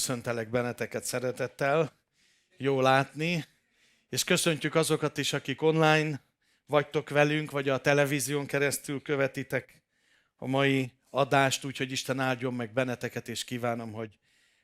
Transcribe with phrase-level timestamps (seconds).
[0.00, 1.92] Köszöntelek benneteket szeretettel,
[2.56, 3.44] jó látni,
[4.08, 6.20] és köszöntjük azokat is, akik online
[6.66, 9.82] vagytok velünk, vagy a televízión keresztül követitek
[10.36, 14.18] a mai adást, úgyhogy Isten áldjon meg benneteket, és kívánom, hogy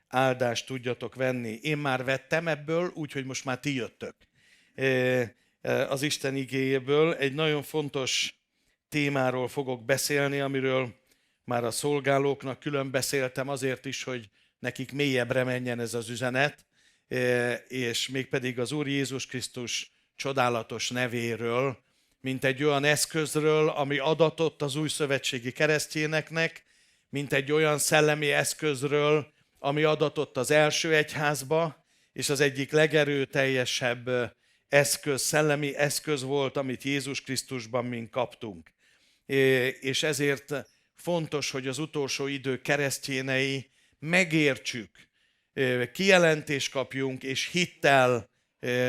[0.09, 1.59] áldást tudjatok venni.
[1.63, 4.15] Én már vettem ebből, úgyhogy most már ti jöttök
[5.89, 7.15] az Isten igéjéből.
[7.15, 8.35] Egy nagyon fontos
[8.89, 10.95] témáról fogok beszélni, amiről
[11.45, 16.67] már a szolgálóknak külön beszéltem azért is, hogy nekik mélyebbre menjen ez az üzenet,
[17.69, 21.85] és mégpedig az Úr Jézus Krisztus csodálatos nevéről,
[22.21, 26.65] mint egy olyan eszközről, ami adatott az új szövetségi keresztjéneknek,
[27.09, 34.11] mint egy olyan szellemi eszközről, ami adatott az első egyházba, és az egyik legerőteljesebb
[34.69, 38.73] eszköz, szellemi eszköz volt, amit Jézus Krisztusban mink kaptunk.
[39.81, 40.55] És ezért
[40.95, 43.71] fontos, hogy az utolsó idő keresztjénei
[44.07, 44.91] megértsük,
[45.93, 48.31] kijelentést kapjunk, és hittel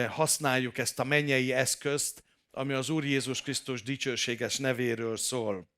[0.09, 5.69] használjuk ezt a mennyei eszközt, ami az Úr Jézus Krisztus dicsőséges nevéről szól.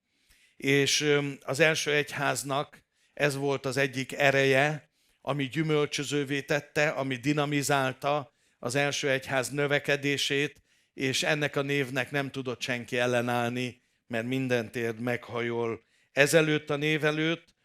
[0.55, 8.75] És az első egyháznak ez volt az egyik ereje, ami gyümölcsözővé tette, ami dinamizálta az
[8.75, 10.61] első egyház növekedését,
[10.93, 17.05] és ennek a névnek nem tudott senki ellenállni, mert minden térd meghajol ezelőtt a név
[17.05, 17.57] előtt,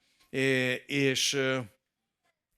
[0.86, 1.38] és,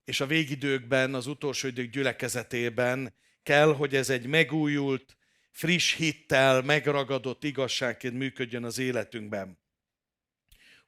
[0.05, 5.17] és a végidőkben, az utolsó idők gyülekezetében kell, hogy ez egy megújult,
[5.51, 9.59] friss hittel, megragadott igazságként működjön az életünkben.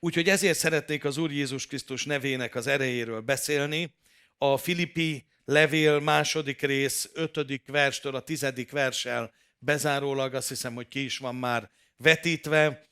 [0.01, 3.95] Úgyhogy ezért szeretnék az Úr Jézus Krisztus nevének az erejéről beszélni.
[4.39, 11.05] A Filippi levél második rész, ötödik verstől a tizedik versel bezárólag, azt hiszem, hogy ki
[11.05, 12.87] is van már vetítve.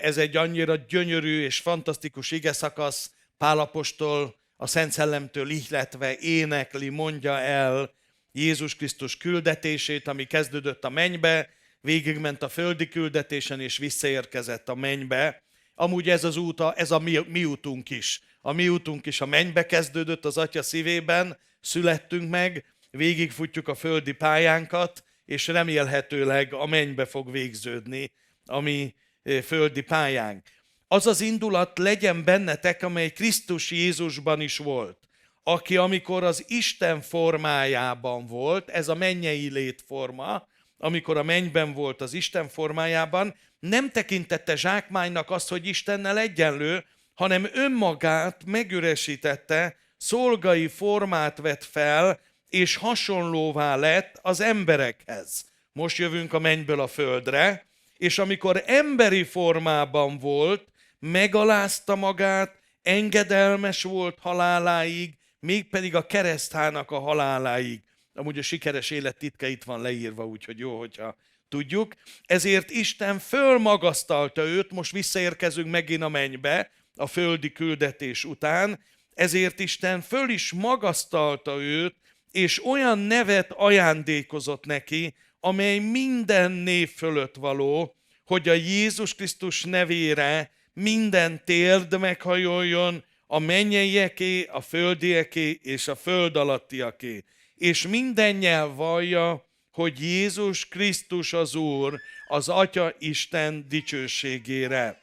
[0.00, 7.38] Ez egy annyira gyönyörű és fantasztikus ige szakasz, Pálapostól, a Szent Szellemtől ihletve énekli, mondja
[7.38, 7.94] el
[8.32, 11.48] Jézus Krisztus küldetését, ami kezdődött a mennybe,
[11.80, 15.42] végigment a földi küldetésen, és visszaérkezett a mennybe.
[15.74, 18.20] Amúgy ez az út, ez a mi, mi útunk is.
[18.40, 24.12] A mi útunk is a mennybe kezdődött az Atya szívében, születtünk meg, végigfutjuk a földi
[24.12, 28.12] pályánkat, és remélhetőleg a mennybe fog végződni
[28.44, 28.94] a mi
[29.42, 30.46] földi pályánk.
[30.94, 34.98] Az az indulat legyen bennetek, amely Krisztus Jézusban is volt,
[35.42, 40.46] aki amikor az Isten formájában volt, ez a mennyei létforma,
[40.78, 46.84] amikor a mennyben volt az Isten formájában, nem tekintette zsákmánynak azt, hogy Istennel egyenlő,
[47.14, 55.44] hanem önmagát megüresítette, szolgai formát vett fel, és hasonlóvá lett az emberekhez.
[55.72, 57.66] Most jövünk a mennyből a földre,
[57.96, 60.72] és amikor emberi formában volt,
[61.10, 67.82] megalázta magát, engedelmes volt haláláig, mégpedig a kereszthának a haláláig.
[68.14, 71.16] Amúgy a sikeres élet titka itt van leírva, úgyhogy jó, hogyha
[71.48, 71.94] tudjuk.
[72.26, 78.80] Ezért Isten fölmagasztalta őt, most visszaérkezünk megint a mennybe, a földi küldetés után,
[79.14, 81.94] ezért Isten föl is magasztalta őt,
[82.30, 90.52] és olyan nevet ajándékozott neki, amely minden név fölött való, hogy a Jézus Krisztus nevére
[90.74, 97.24] minden térd meghajoljon, a mennyeieké, a földieké és a föld alattiaké.
[97.54, 105.02] És minden nyelv vallja, hogy Jézus Krisztus az Úr, az Atya Isten dicsőségére.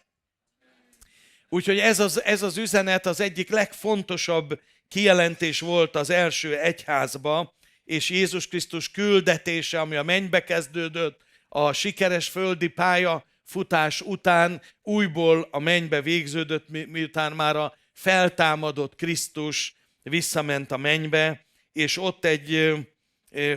[1.50, 7.54] Úgyhogy ez az, ez az üzenet az egyik legfontosabb kijelentés volt az első egyházba,
[7.84, 15.48] és Jézus Krisztus küldetése, ami a mennybe kezdődött, a sikeres földi pálya futás után újból
[15.52, 22.74] a mennybe végződött, miután már a feltámadott Krisztus visszament a mennybe, és ott egy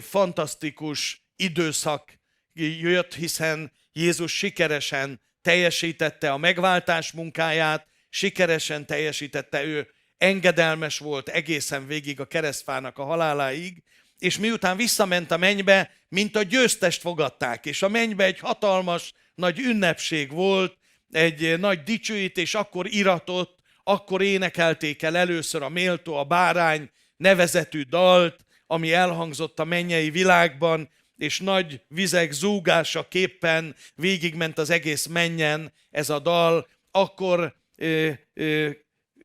[0.00, 2.18] fantasztikus időszak
[2.52, 12.20] jött, hiszen Jézus sikeresen teljesítette a megváltás munkáját, sikeresen teljesítette ő, engedelmes volt egészen végig
[12.20, 13.82] a keresztfának a haláláig,
[14.18, 19.58] és miután visszament a mennybe, mint a győztest fogadták, és a mennybe egy hatalmas, nagy
[19.58, 20.78] ünnepség volt,
[21.10, 28.44] egy nagy dicsőítés, akkor iratott, akkor énekelték el először a méltó, a bárány nevezetű dalt,
[28.66, 36.10] ami elhangzott a mennyei világban, és nagy vizek zúgása képpen végigment az egész mennyen ez
[36.10, 38.70] a dal, akkor ö, ö,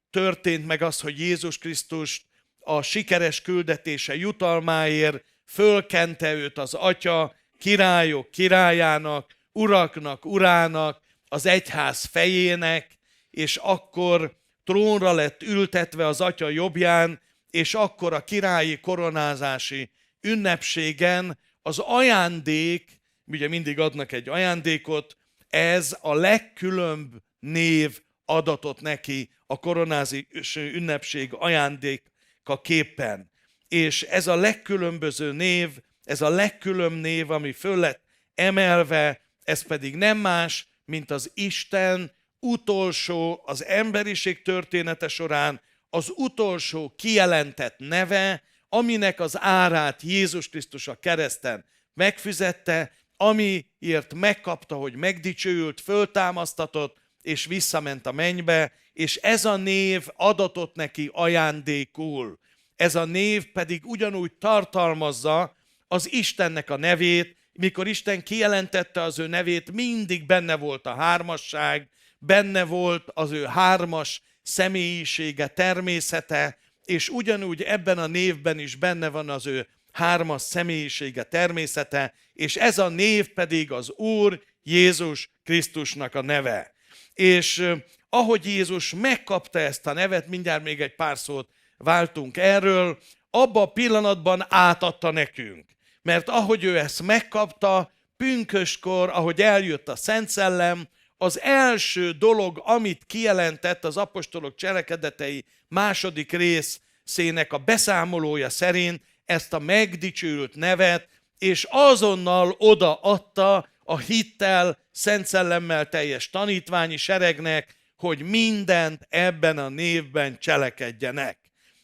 [0.09, 2.27] történt meg az, hogy Jézus Krisztus
[2.59, 12.97] a sikeres küldetése jutalmáért fölkente őt az Atya királyok királyának, uraknak, urának, az egyház fejének,
[13.29, 19.89] és akkor trónra lett ültetve az Atya jobbján, és akkor a királyi koronázási
[20.21, 25.17] ünnepségen az ajándék, ugye mindig adnak egy ajándékot,
[25.50, 33.31] ez a legkülönb név adatot neki a koronázás ünnepség ajándéka képpen.
[33.67, 35.69] És ez a legkülönböző név,
[36.03, 38.01] ez a legkülönb név, ami föl lett
[38.35, 46.94] emelve, ez pedig nem más, mint az Isten utolsó, az emberiség története során az utolsó
[46.98, 56.98] kijelentett neve, aminek az árát Jézus Krisztus a kereszten megfizette, amiért megkapta, hogy megdicsőült, föltámasztatott,
[57.22, 62.40] és visszament a mennybe, és ez a név adatot neki ajándékul.
[62.75, 65.56] Ez a név pedig ugyanúgy tartalmazza
[65.88, 71.89] az Istennek a nevét, mikor Isten kijelentette az ő nevét, mindig benne volt a hármasság,
[72.17, 79.29] benne volt az ő hármas személyisége, természete, és ugyanúgy ebben a névben is benne van
[79.29, 86.21] az ő hármas személyisége, természete, és ez a név pedig az Úr Jézus Krisztusnak a
[86.21, 86.73] neve.
[87.13, 87.71] És
[88.09, 92.97] ahogy Jézus megkapta ezt a nevet, mindjárt még egy pár szót váltunk erről,
[93.29, 95.65] abba a pillanatban átadta nekünk.
[96.09, 103.06] Mert ahogy ő ezt megkapta, pünköskor, ahogy eljött a Szent Szellem, az első dolog, amit
[103.06, 111.07] kijelentett az apostolok cselekedetei második részének a beszámolója szerint, ezt a megdicsült nevet,
[111.38, 120.38] és azonnal odaadta a hittel, szent szellemmel teljes tanítványi seregnek, hogy mindent ebben a névben
[120.39, 121.38] cselekedjenek.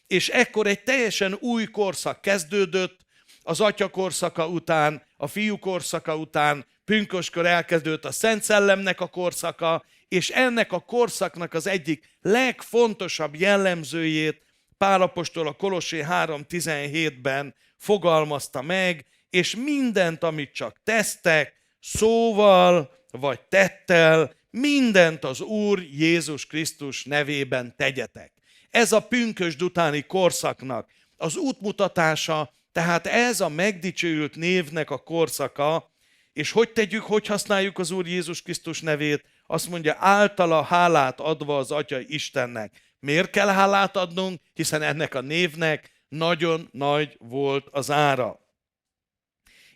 [0.06, 3.05] És ekkor egy teljesen új korszak kezdődött,
[3.46, 9.84] az atya korszaka után, a fiú korszaka után, pünköskor elkezdődött a Szent Szellemnek a korszaka,
[10.08, 14.42] és ennek a korszaknak az egyik legfontosabb jellemzőjét
[14.78, 25.24] Pálapostól a Kolossé 3.17-ben fogalmazta meg, és mindent, amit csak tesztek, szóval vagy tettel, mindent
[25.24, 28.32] az Úr Jézus Krisztus nevében tegyetek.
[28.70, 35.90] Ez a pünkösd utáni korszaknak az útmutatása, tehát ez a megdicsőült névnek a korszaka,
[36.32, 39.24] és hogy tegyük, hogy használjuk az Úr Jézus Krisztus nevét?
[39.46, 42.94] Azt mondja, általa hálát adva az Atya Istennek.
[42.98, 44.40] Miért kell hálát adnunk?
[44.54, 48.38] Hiszen ennek a névnek nagyon nagy volt az ára.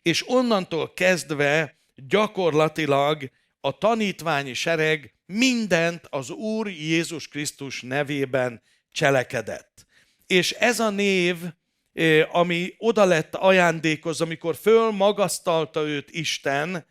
[0.02, 3.30] És onnantól kezdve gyakorlatilag
[3.60, 8.62] a tanítványi sereg mindent az Úr Jézus Krisztus nevében
[8.92, 9.86] cselekedett.
[10.26, 11.36] És ez a név,
[12.30, 16.86] ami oda lett ajándékoz, amikor fölmagasztalta őt Isten,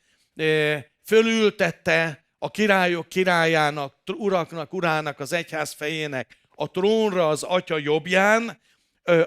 [1.06, 8.62] fölültette a királyok királyának, uraknak, urának, az egyház fejének a trónra az atya jobbján,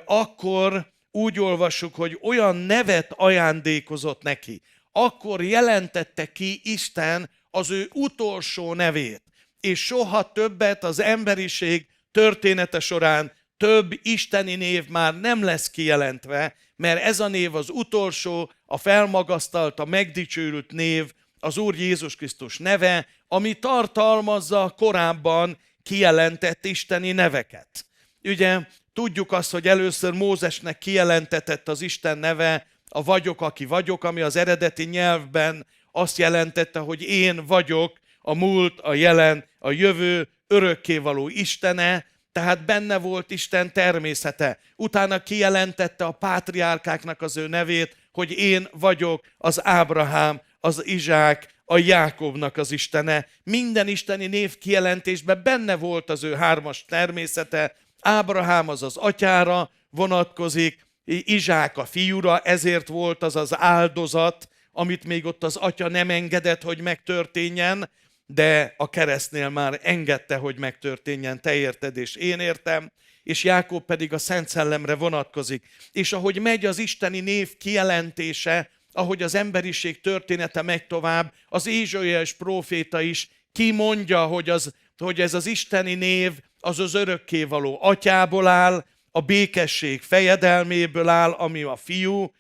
[0.05, 8.75] akkor úgy olvassuk, hogy olyan nevet ajándékozott neki, akkor jelentette ki Isten az ő utolsó
[8.75, 9.23] nevét,
[9.61, 17.03] és soha többet az emberiség története során több isteni név már nem lesz kijelentve, mert
[17.03, 23.07] ez a név az utolsó, a felmagasztalt, a megdicsőült név, az Úr Jézus Krisztus neve,
[23.29, 27.87] ami tartalmazza korábban kijelentett isteni neveket.
[28.23, 28.61] Ugye
[28.93, 34.37] tudjuk azt, hogy először Mózesnek kijelentetett az Isten neve, a vagyok, aki vagyok, ami az
[34.37, 42.11] eredeti nyelvben azt jelentette, hogy én vagyok a múlt, a jelen, a jövő, örökkévaló Istene,
[42.33, 44.59] tehát benne volt Isten természete.
[44.77, 51.79] Utána kijelentette a pátriárkáknak az ő nevét, hogy én vagyok az Ábrahám, az Izsák, a
[51.79, 53.27] Jákobnak az Istene.
[53.43, 57.77] Minden isteni név kijelentésben benne volt az ő hármas természete.
[58.01, 65.25] Ábrahám az az atyára vonatkozik, Izsák a fiúra, ezért volt az az áldozat, amit még
[65.25, 67.91] ott az atya nem engedett, hogy megtörténjen,
[68.27, 74.13] de a keresztnél már engedte, hogy megtörténjen, te érted és én értem, és Jákob pedig
[74.13, 75.67] a Szent Szellemre vonatkozik.
[75.93, 82.33] És ahogy megy az isteni név kijelentése, ahogy az emberiség története megy tovább, az Ézsaiás
[82.33, 88.85] próféta is kimondja, hogy, az, hogy ez az isteni név az az örökkévaló atyából áll,
[89.11, 92.33] a békesség fejedelméből áll, ami a fiú,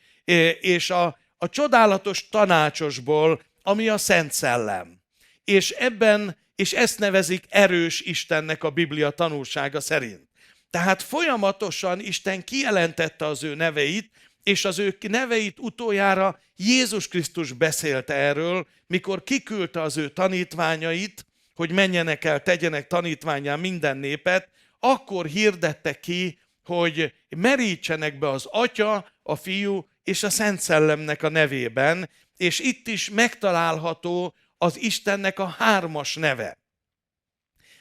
[0.60, 5.01] és a, a csodálatos tanácsosból, ami a Szent Szellem.
[5.44, 10.28] És ebben, és ezt nevezik erős Istennek a Biblia tanulsága szerint.
[10.70, 14.10] Tehát folyamatosan Isten kijelentette az ő neveit,
[14.42, 21.72] és az ő neveit utoljára Jézus Krisztus beszélte erről, mikor kiküldte az ő tanítványait, hogy
[21.72, 29.36] menjenek el, tegyenek tanítványán minden népet, akkor hirdette ki hogy merítsenek be az Atya, a
[29.36, 36.14] Fiú és a Szent Szellemnek a nevében, és itt is megtalálható az Istennek a hármas
[36.14, 36.58] neve.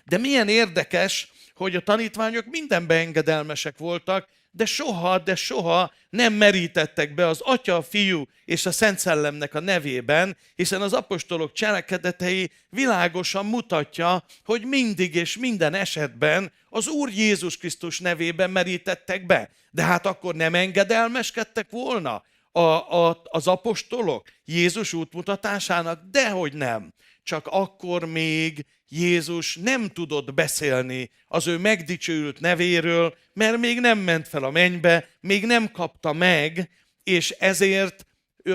[0.04, 7.14] De milyen érdekes, hogy a tanítványok mindenben engedelmesek voltak, de soha, de soha nem merítettek
[7.14, 12.52] be az Atya, a Fiú és a Szent Szellemnek a nevében, hiszen az apostolok cselekedetei
[12.70, 19.50] világosan mutatja, hogy mindig és minden esetben az Úr Jézus Krisztus nevében merítettek be.
[19.72, 26.02] De hát akkor nem engedelmeskedtek volna a, a, az apostolok Jézus útmutatásának?
[26.12, 26.94] Dehogy nem.
[27.24, 34.28] Csak akkor még Jézus nem tudott beszélni az ő megdicsőült nevéről, mert még nem ment
[34.28, 36.70] fel a mennybe, még nem kapta meg,
[37.04, 38.06] és ezért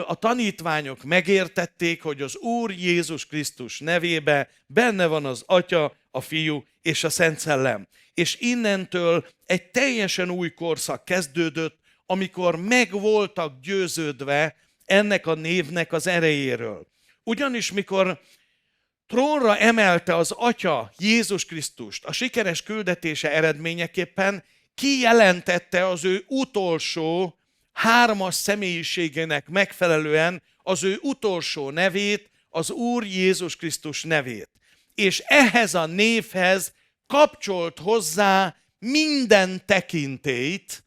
[0.07, 6.65] a tanítványok megértették, hogy az Úr Jézus Krisztus nevébe benne van az Atya, a Fiú
[6.83, 7.89] és a Szent Szellem.
[8.15, 16.07] És innentől egy teljesen új korszak kezdődött, amikor meg voltak győződve ennek a névnek az
[16.07, 16.87] erejéről.
[17.23, 18.21] Ugyanis mikor
[19.07, 24.45] trónra emelte az Atya Jézus Krisztust a sikeres küldetése eredményeképpen,
[24.75, 27.39] kijelentette az ő utolsó
[27.73, 34.51] hármas személyiségének megfelelően az ő utolsó nevét, az Úr Jézus Krisztus nevét.
[34.95, 36.73] És ehhez a névhez
[37.07, 40.85] kapcsolt hozzá minden tekintélyt,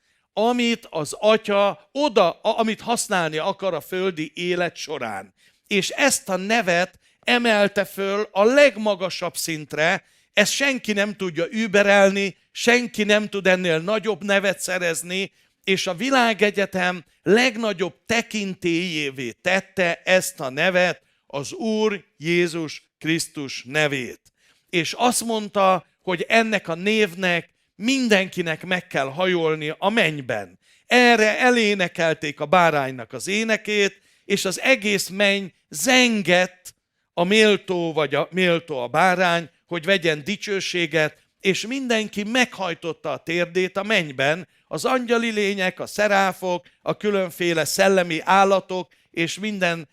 [0.48, 5.34] amit az atya oda, amit használni akar a földi élet során.
[5.68, 10.04] És ezt a nevet emelte föl a legmagasabb szintre,
[10.34, 15.32] ezt senki nem tudja überelni, senki nem tud ennél nagyobb nevet szerezni,
[15.64, 24.22] és a világegyetem legnagyobb tekintélyévé tette ezt a nevet, az Úr Jézus Krisztus nevét.
[24.70, 27.50] És azt mondta, hogy ennek a névnek
[27.82, 30.60] mindenkinek meg kell hajolni a mennyben.
[30.86, 36.74] Erre elénekelték a báránynak az énekét, és az egész menny zengett
[37.14, 43.78] a méltó vagy a méltó a bárány, hogy vegyen dicsőséget, és mindenki meghajtotta a térdét
[43.78, 49.90] a mennyben, az angyali lények, a szeráfok, a különféle szellemi állatok, és minden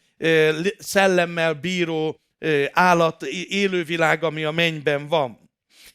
[0.79, 2.21] szellemmel bíró
[2.73, 5.51] állat, élővilág, ami a mennyben van.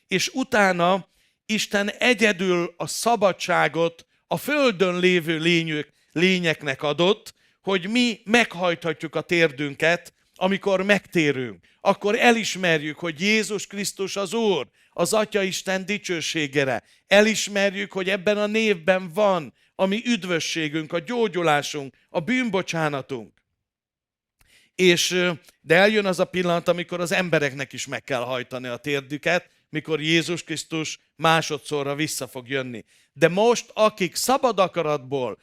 [0.08, 1.10] És utána
[1.54, 10.14] Isten egyedül a szabadságot a földön lévő lényük, lényeknek adott, hogy mi meghajthatjuk a térdünket,
[10.36, 11.66] amikor megtérünk.
[11.82, 16.84] Akkor elismerjük, hogy Jézus Krisztus az Úr, az Atya Isten dicsőségére.
[17.08, 23.34] Elismerjük, hogy ebben a névben van a mi üdvösségünk, a gyógyulásunk, a bűnbocsánatunk.
[24.76, 25.30] És,
[25.62, 30.02] de eljön az a pillanat, amikor az embereknek is meg kell hajtani a térdüket, mikor
[30.02, 32.86] Jézus Krisztus másodszorra vissza fog jönni.
[33.14, 35.38] De most, akik szabad akaratból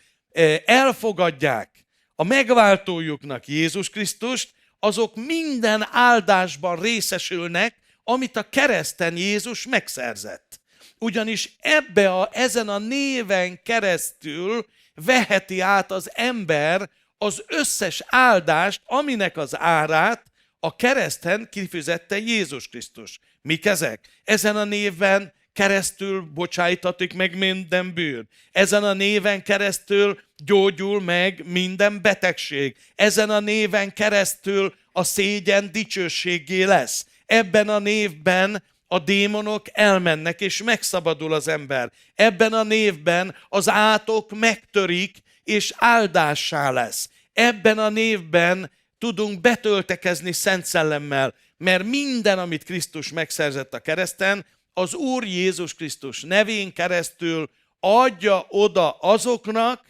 [0.65, 10.61] elfogadják a megváltójuknak Jézus Krisztust, azok minden áldásban részesülnek, amit a kereszten Jézus megszerzett.
[10.99, 19.37] Ugyanis ebbe a, ezen a néven keresztül veheti át az ember az összes áldást, aminek
[19.37, 20.23] az árát
[20.61, 23.19] a kereszten kifizette Jézus Krisztus.
[23.43, 24.09] Mik ezek?
[24.25, 28.29] Ezen a néven keresztül bocsájtatik meg minden bűn.
[28.53, 32.77] Ezen a néven keresztül gyógyul meg minden betegség.
[32.95, 37.07] Ezen a néven keresztül a szégyen dicsőségé lesz.
[37.27, 41.93] Ebben a névben a démonok elmennek, és megszabadul az ember.
[42.15, 47.11] Ebben a névben az átok megtörik, és áldássá lesz.
[47.33, 54.95] Ebben a névben tudunk betöltekezni Szent Szellemmel, mert minden, amit Krisztus megszerzett a kereszten, az
[54.95, 57.51] Úr Jézus Krisztus nevén keresztül
[57.81, 59.85] adja oda azoknak,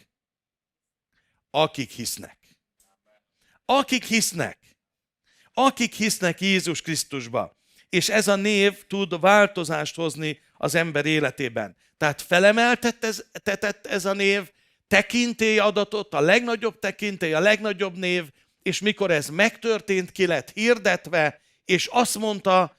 [1.50, 2.38] akik hisznek.
[3.64, 4.58] Akik hisznek.
[5.52, 7.56] Akik hisznek Jézus Krisztusba.
[7.88, 11.76] És ez a név tud változást hozni az ember életében.
[11.96, 14.50] Tehát felemeltetett ez a név,
[14.88, 18.30] tekintély adatot, a legnagyobb tekintély, a legnagyobb név,
[18.68, 22.76] és mikor ez megtörtént, ki lett hirdetve, és azt mondta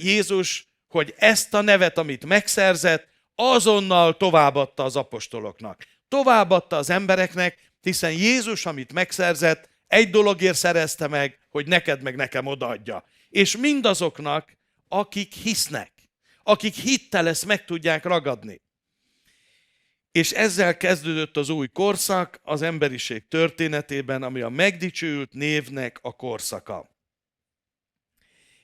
[0.00, 5.86] Jézus, hogy ezt a nevet, amit megszerzett, azonnal továbbadta az apostoloknak.
[6.08, 12.46] Továbbadta az embereknek, hiszen Jézus, amit megszerzett, egy dologért szerezte meg, hogy neked meg nekem
[12.46, 13.04] odaadja.
[13.28, 14.56] És mindazoknak,
[14.88, 15.92] akik hisznek,
[16.42, 18.60] akik hittel ezt meg tudják ragadni.
[20.16, 26.88] És ezzel kezdődött az új korszak az emberiség történetében, ami a megdicsőült névnek a korszaka.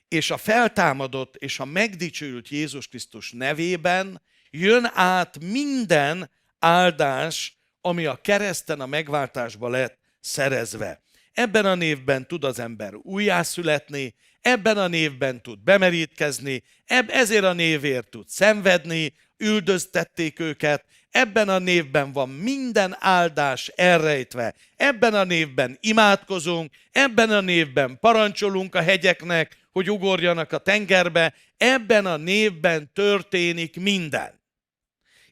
[0.07, 6.29] És a feltámadott és a megdicsőült Jézus Krisztus nevében Jön át minden
[6.59, 11.01] áldás, ami a kereszten a megváltásba lett szerezve.
[11.33, 17.53] Ebben a névben tud az ember újjászületni, ebben a névben tud bemerítkezni, eb- ezért a
[17.53, 25.77] névért tud szenvedni, üldöztették őket, ebben a névben van minden áldás elrejtve, ebben a névben
[25.81, 33.75] imádkozunk, ebben a névben parancsolunk a hegyeknek, hogy ugorjanak a tengerbe, ebben a névben történik
[33.75, 34.41] minden.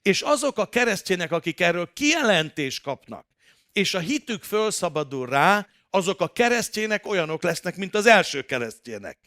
[0.01, 3.25] És azok a keresztjének, akik erről kijelentést kapnak,
[3.73, 9.17] és a hitük fölszabadul rá, azok a keresztjének olyanok lesznek, mint az első keresztjének.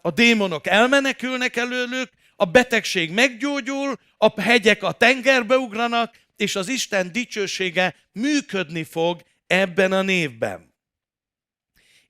[0.00, 7.12] A démonok elmenekülnek előlük, a betegség meggyógyul, a hegyek a tengerbe ugranak, és az Isten
[7.12, 10.74] dicsősége működni fog ebben a névben.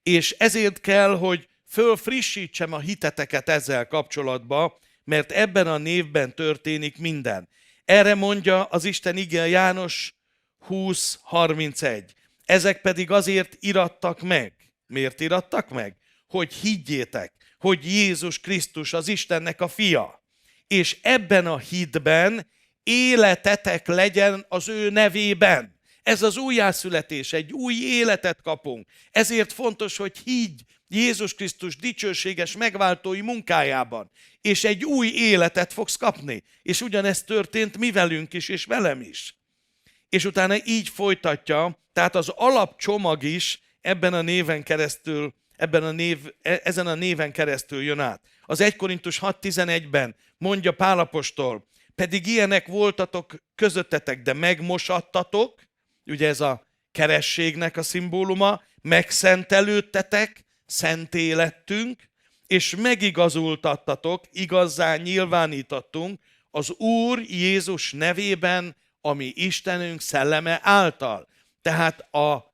[0.02, 4.72] És ezért kell, hogy fölfrissítsem a hiteteket ezzel kapcsolatban,
[5.04, 7.48] mert ebben a névben történik minden.
[7.84, 10.14] Erre mondja az Isten ige János
[10.68, 12.04] 20.31.
[12.44, 14.52] Ezek pedig azért irattak meg.
[14.86, 15.96] Miért irattak meg?
[16.26, 17.32] Hogy higgyétek,
[17.64, 20.24] hogy Jézus Krisztus az Istennek a fia.
[20.66, 22.46] És ebben a hitben
[22.82, 25.80] életetek legyen az ő nevében.
[26.02, 28.88] Ez az újjászületés, egy új életet kapunk.
[29.10, 36.42] Ezért fontos, hogy higgy Jézus Krisztus dicsőséges megváltói munkájában, és egy új életet fogsz kapni.
[36.62, 39.36] És ugyanezt történt mi velünk is, és velem is.
[40.08, 46.18] És utána így folytatja, tehát az alapcsomag is ebben a néven keresztül, ebben a név,
[46.42, 48.20] e, ezen a néven keresztül jön át.
[48.42, 55.62] Az 1 Korintus 6.11-ben mondja Pálapostól, pedig ilyenek voltatok közöttetek, de megmosattatok,
[56.06, 62.02] ugye ez a kerességnek a szimbóluma, megszentelődtetek, szenté lettünk,
[62.46, 71.28] és megigazultattatok, igazán nyilvánítottunk az Úr Jézus nevében, ami Istenünk szelleme által.
[71.62, 72.53] Tehát a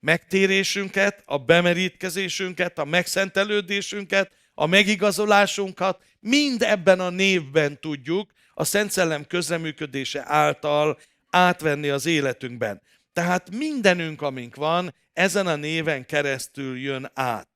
[0.00, 9.26] megtérésünket, a bemerítkezésünket, a megszentelődésünket, a megigazolásunkat mind ebben a névben tudjuk, a Szent Szellem
[9.26, 10.98] közreműködése által
[11.30, 12.82] átvenni az életünkben.
[13.12, 17.48] Tehát mindenünk, amink van, ezen a néven keresztül jön át.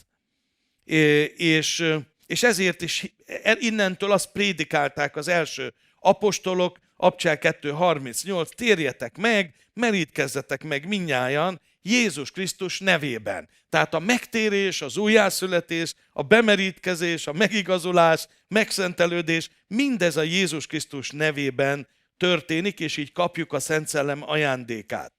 [1.36, 1.92] És,
[2.26, 10.62] és ezért is e, innentől azt prédikálták az első apostolok, Abcsel 2.38, térjetek meg, merítkezzetek
[10.64, 13.48] meg minnyájan Jézus Krisztus nevében.
[13.68, 21.88] Tehát a megtérés, az újjászületés, a bemerítkezés, a megigazolás, megszentelődés, mindez a Jézus Krisztus nevében
[22.16, 25.12] történik, és így kapjuk a Szent Szellem ajándékát.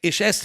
[0.00, 0.44] És ezt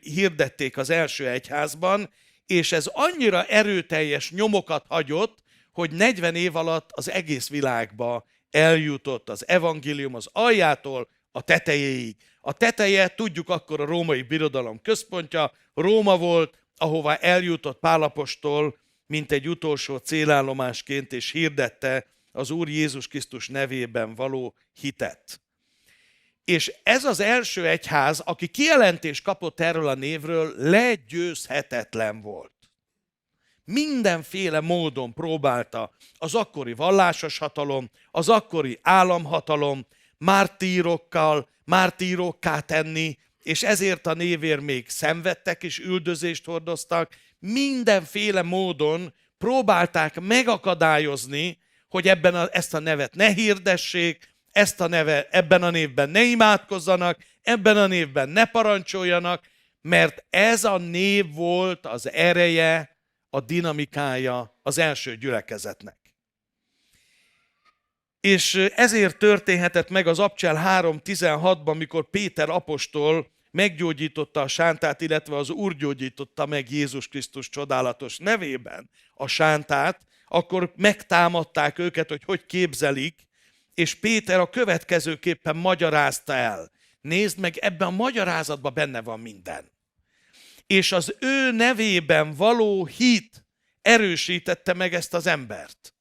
[0.00, 2.10] hirdették az első egyházban,
[2.46, 5.38] és ez annyira erőteljes nyomokat hagyott,
[5.72, 12.16] hogy 40 év alatt az egész világba eljutott az evangélium az aljától a tetejéig.
[12.40, 19.48] A teteje, tudjuk akkor a római birodalom központja, Róma volt, ahova eljutott Pálapostól, mint egy
[19.48, 25.40] utolsó célállomásként, és hirdette az Úr Jézus Krisztus nevében való hitet.
[26.44, 32.52] És ez az első egyház, aki kijelentés kapott erről a névről, legyőzhetetlen volt.
[33.64, 39.86] Mindenféle módon próbálta az akkori vallásos hatalom, az akkori államhatalom
[40.24, 47.12] mártírokkal, mártírokká tenni, és ezért a névér még szenvedtek és üldözést hordoztak.
[47.38, 51.58] Mindenféle módon próbálták megakadályozni,
[51.88, 56.22] hogy ebben a, ezt a nevet ne hirdessék, ezt a neve, ebben a névben ne
[56.22, 59.44] imádkozzanak, ebben a névben ne parancsoljanak,
[59.80, 62.98] mert ez a név volt az ereje,
[63.30, 66.03] a dinamikája az első gyülekezetnek.
[68.24, 75.50] És ezért történhetett meg az Abcsel 3.16-ban, mikor Péter apostol meggyógyította a sántát, illetve az
[75.50, 83.26] Úr gyógyította meg Jézus Krisztus csodálatos nevében a sántát, akkor megtámadták őket, hogy hogy képzelik,
[83.74, 86.70] és Péter a következőképpen magyarázta el.
[87.00, 89.70] Nézd meg, ebben a magyarázatban benne van minden.
[90.66, 93.44] És az ő nevében való hit
[93.82, 95.93] erősítette meg ezt az embert.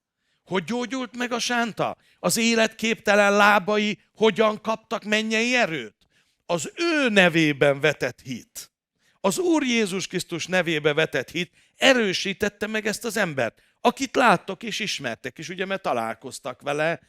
[0.45, 1.97] Hogy gyógyult meg a sánta?
[2.19, 5.95] Az életképtelen lábai hogyan kaptak mennyei erőt?
[6.45, 8.71] Az ő nevében vetett hit.
[9.19, 14.79] Az Úr Jézus Krisztus nevébe vetett hit erősítette meg ezt az embert, akit láttok és
[14.79, 16.99] ismertek is, ugye, mert találkoztak vele,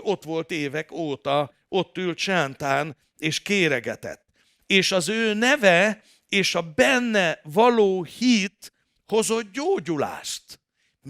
[0.00, 4.24] ott volt évek óta, ott ült sántán, és kéregetett.
[4.66, 8.72] És az ő neve és a benne való hit
[9.06, 10.60] hozott gyógyulást.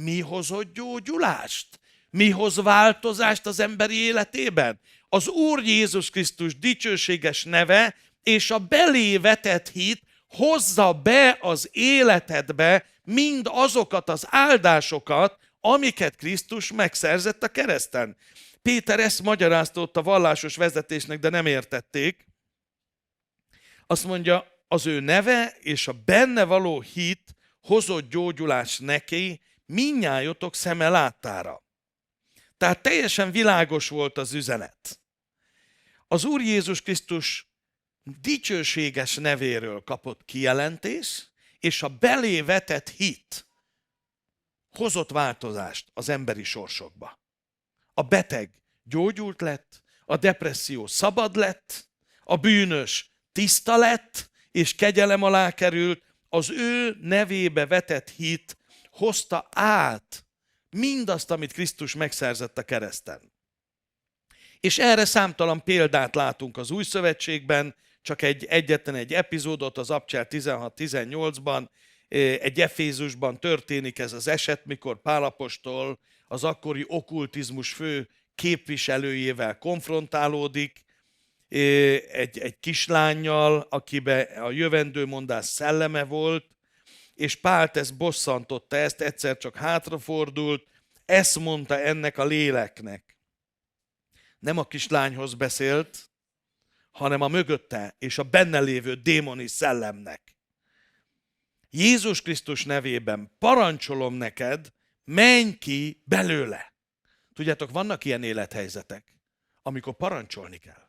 [0.02, 1.80] Mi hozott gyógyulást?
[2.10, 4.80] Mi hoz változást az emberi életében?
[5.08, 12.84] Az Úr Jézus Krisztus dicsőséges neve és a belé vetett hit hozza be az életedbe
[13.04, 18.16] mind azokat az áldásokat, amiket Krisztus megszerzett a kereszten.
[18.62, 22.26] Péter ezt magyaráztott a vallásos vezetésnek, de nem értették.
[23.86, 30.88] Azt mondja, az ő neve és a benne való hit hozott gyógyulás neki minnyájotok szeme
[30.88, 31.62] láttára.
[32.56, 35.00] Tehát teljesen világos volt az üzenet.
[36.08, 37.52] Az Úr Jézus Krisztus
[38.02, 43.46] dicsőséges nevéről kapott kijelentés, és a belé vetett hit
[44.70, 47.20] hozott változást az emberi sorsokba.
[47.94, 48.52] A beteg
[48.82, 51.88] gyógyult lett, a depresszió szabad lett,
[52.22, 58.56] a bűnös tiszta lett, és kegyelem alá került, az ő nevébe vetett hit
[58.98, 60.26] hozta át
[60.70, 63.32] mindazt, amit Krisztus megszerzett a kereszten.
[64.60, 70.26] És erre számtalan példát látunk az új szövetségben, csak egy egyetlen egy epizódot az Abcsel
[70.30, 71.68] 16-18-ban,
[72.40, 80.84] egy Efézusban történik ez az eset, mikor Pálapostól az akkori okkultizmus fő képviselőjével konfrontálódik,
[81.48, 86.44] egy, egy kislányjal, akibe a jövendőmondás szelleme volt,
[87.18, 90.66] és Pált ezt bosszantotta, ezt egyszer csak hátrafordult,
[91.04, 93.16] ezt mondta ennek a léleknek.
[94.38, 96.10] Nem a kislányhoz beszélt,
[96.90, 100.36] hanem a mögötte és a benne lévő démoni szellemnek.
[101.70, 104.72] Jézus Krisztus nevében parancsolom neked,
[105.04, 106.74] menj ki belőle.
[107.34, 109.14] Tudjátok, vannak ilyen élethelyzetek,
[109.62, 110.88] amikor parancsolni kell.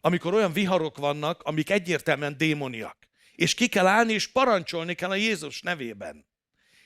[0.00, 3.10] Amikor olyan viharok vannak, amik egyértelműen démoniak.
[3.42, 6.26] És ki kell állni, és parancsolni kell a Jézus nevében.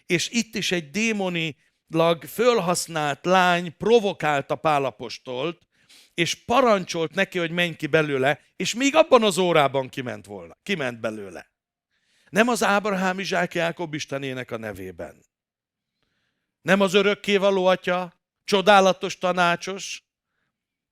[0.07, 5.67] És itt is egy démonilag fölhasznált lány provokálta Pálapostolt,
[6.15, 10.57] és parancsolt neki, hogy menj ki belőle, és még abban az órában kiment volna.
[10.63, 11.51] Kiment belőle.
[12.31, 15.25] Nem az Ábrahám, Izsák, Jákob Istenének a nevében.
[16.63, 20.03] Nem az örökkévaló atya, csodálatos tanácsos,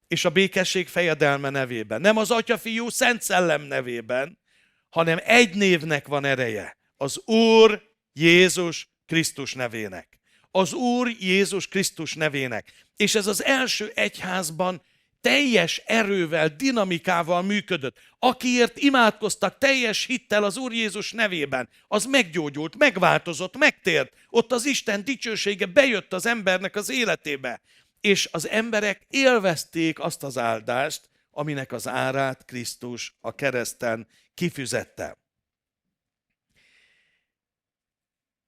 [0.09, 2.01] és a békesség fejedelme nevében.
[2.01, 4.43] Nem az Atya, Fiú, Szent Szellem nevében,
[4.95, 6.77] hanem egy névnek van ereje.
[6.97, 10.19] Az Úr Jézus Krisztus nevének.
[10.51, 12.73] Az Úr Jézus Krisztus nevének.
[12.97, 14.83] És ez az első egyházban
[15.21, 17.97] teljes erővel, dinamikával működött.
[18.19, 24.13] Akiért imádkoztak teljes hittel az Úr Jézus nevében, az meggyógyult, megváltozott, megtért.
[24.29, 27.61] Ott az Isten dicsősége bejött az embernek az életébe.
[28.01, 31.01] És az emberek élvezték azt az áldást,
[31.35, 35.19] aminek az árát Krisztus a kereszten kifizette.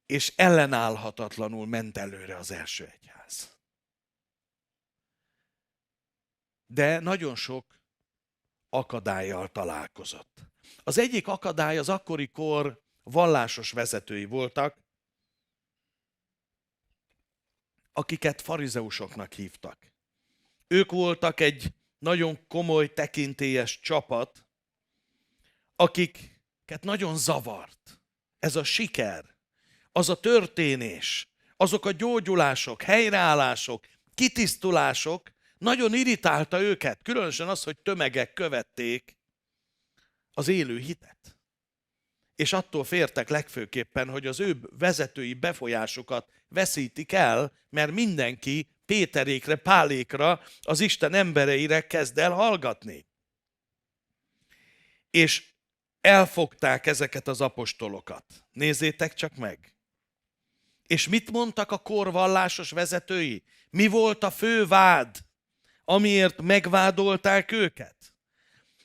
[0.07, 3.57] És ellenállhatatlanul ment előre az első egyház.
[6.66, 7.81] de nagyon sok
[8.68, 10.40] akadályjal találkozott.
[10.85, 14.85] Az egyik akadály az akkori kor vallásos vezetői voltak,
[17.92, 19.92] akiket farizeusoknak hívtak.
[20.66, 21.75] Ők voltak egy
[22.07, 24.47] nagyon komoly tekintélyes csapat,
[25.77, 28.01] akiket nagyon zavart.
[28.38, 29.25] Ez a siker,
[29.92, 38.33] az a történés, azok a gyógyulások, helyreállások, kitisztulások, nagyon irritálta őket, különösen az, hogy tömegek
[38.33, 39.16] követték
[40.33, 41.37] az élő hitet.
[42.37, 50.40] És attól fértek legfőképpen, hogy az ő vezetői befolyásukat veszítik el, mert mindenki Péterékre, Pálékra,
[50.61, 53.07] az Isten embereire kezd el hallgatni.
[55.11, 55.44] És
[56.01, 58.25] elfogták ezeket az apostolokat.
[58.53, 59.75] Nézzétek csak meg.
[60.87, 63.44] És mit mondtak a korvallásos vezetői?
[63.70, 65.27] Mi volt a fő vád?
[65.88, 67.96] amiért megvádolták őket.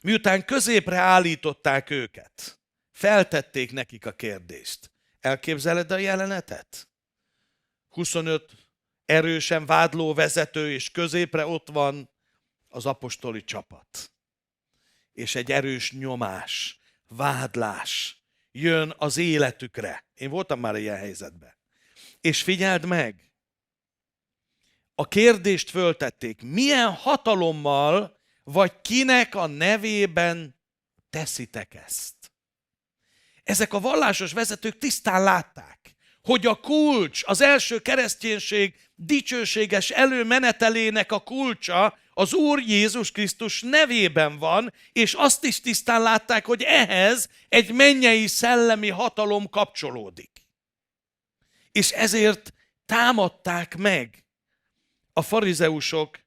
[0.02, 2.60] Miután középre állították őket,
[2.92, 4.92] feltették nekik a kérdést.
[5.20, 6.90] Elképzeled a jelenetet?
[7.88, 8.52] 25
[9.12, 12.10] erősen vádló vezető, és középre ott van
[12.70, 14.12] az apostoli csapat.
[15.14, 18.22] És egy erős nyomás, vádlás
[18.52, 20.06] jön az életükre.
[20.14, 21.54] Én voltam már ilyen helyzetben.
[22.22, 23.32] És figyeld meg,
[24.96, 30.60] a kérdést föltették, milyen hatalommal vagy kinek a nevében
[31.10, 32.16] teszitek ezt?
[33.44, 41.20] Ezek a vallásos vezetők tisztán látták, hogy a kulcs, az első kereszténység dicsőséges előmenetelének a
[41.20, 47.72] kulcsa az Úr Jézus Krisztus nevében van, és azt is tisztán látták, hogy ehhez egy
[47.72, 50.32] mennyei szellemi hatalom kapcsolódik.
[51.72, 52.54] És ezért
[52.86, 54.26] támadták meg
[55.14, 56.20] a farizeusok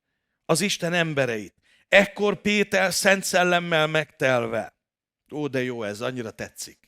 [0.45, 1.55] az Isten embereit.
[1.89, 4.77] Ekkor Péter szent szellemmel megtelve.
[5.33, 6.84] Ó, de jó ez, annyira tetszik.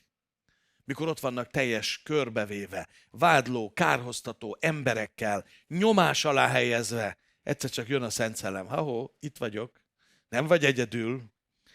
[0.87, 8.11] Mikor ott vannak teljes körbevéve, vádló, kárhoztató emberekkel, nyomás alá helyezve, egyszer csak jön a
[8.11, 8.67] Szent Szellem.
[8.67, 9.81] Ha, itt vagyok,
[10.29, 11.23] nem vagy egyedül,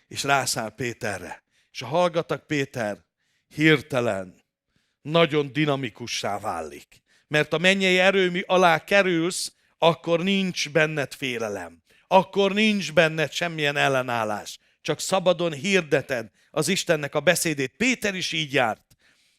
[0.07, 1.43] és rászáll Péterre.
[1.71, 3.05] És a hallgatak Péter
[3.47, 4.35] hirtelen,
[5.01, 7.01] nagyon dinamikussá válik.
[7.27, 11.83] Mert a mennyei erőmi alá kerülsz, akkor nincs benned félelem.
[12.07, 14.59] Akkor nincs benned semmilyen ellenállás.
[14.81, 17.73] Csak szabadon hirdeted az Istennek a beszédét.
[17.77, 18.90] Péter is így járt.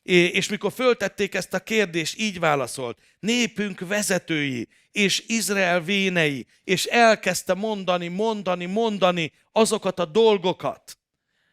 [0.02, 7.54] És mikor föltették ezt a kérdést, így válaszolt, népünk vezetői és Izrael vénei, és elkezdte
[7.54, 10.98] mondani, mondani, mondani azokat a dolgokat,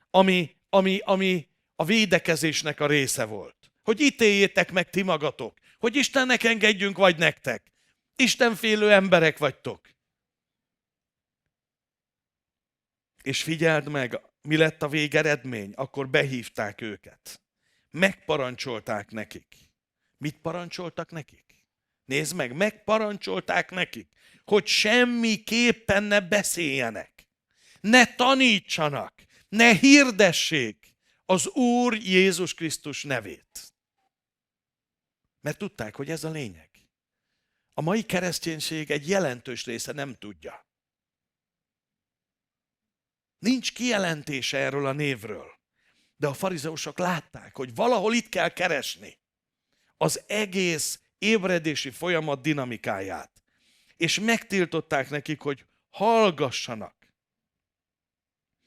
[0.09, 3.71] ami, ami, ami a védekezésnek a része volt.
[3.83, 7.71] Hogy ítéljétek meg ti magatok, hogy Istennek engedjünk vagy nektek.
[8.15, 9.89] Istenfélő emberek vagytok.
[13.23, 15.71] És figyeld meg, mi lett a végeredmény?
[15.75, 17.41] Akkor behívták őket
[17.91, 19.55] megparancsolták nekik.
[20.17, 21.65] Mit parancsoltak nekik?
[22.05, 24.09] Nézd meg, megparancsolták nekik,
[24.45, 27.27] hogy semmiképpen ne beszéljenek,
[27.81, 29.13] ne tanítsanak,
[29.49, 33.73] ne hirdessék az Úr Jézus Krisztus nevét.
[35.41, 36.69] Mert tudták, hogy ez a lényeg.
[37.73, 40.67] A mai kereszténység egy jelentős része nem tudja.
[43.39, 45.58] Nincs kijelentése erről a névről.
[46.19, 49.17] De a farizeusok látták, hogy valahol itt kell keresni
[49.97, 53.31] az egész ébredési folyamat dinamikáját.
[53.97, 56.95] És megtiltották nekik, hogy hallgassanak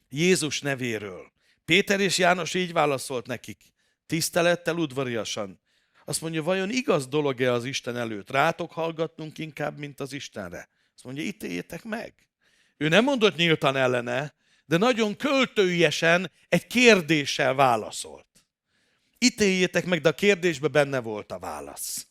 [0.08, 1.32] Jézus nevéről.
[1.64, 3.62] Péter és János így válaszolt nekik,
[4.06, 5.60] tisztelettel, udvariasan.
[6.04, 8.30] Azt mondja, vajon igaz dolog-e az Isten előtt?
[8.30, 10.68] Rátok hallgatnunk inkább, mint az Istenre.
[10.94, 12.14] Azt mondja, ítéljétek meg.
[12.76, 14.34] Ő nem mondott nyíltan ellene,
[14.64, 18.26] de nagyon költőiesen egy kérdéssel válaszolt.
[19.18, 22.06] Ítéljétek meg, de a kérdésben benne volt a válasz.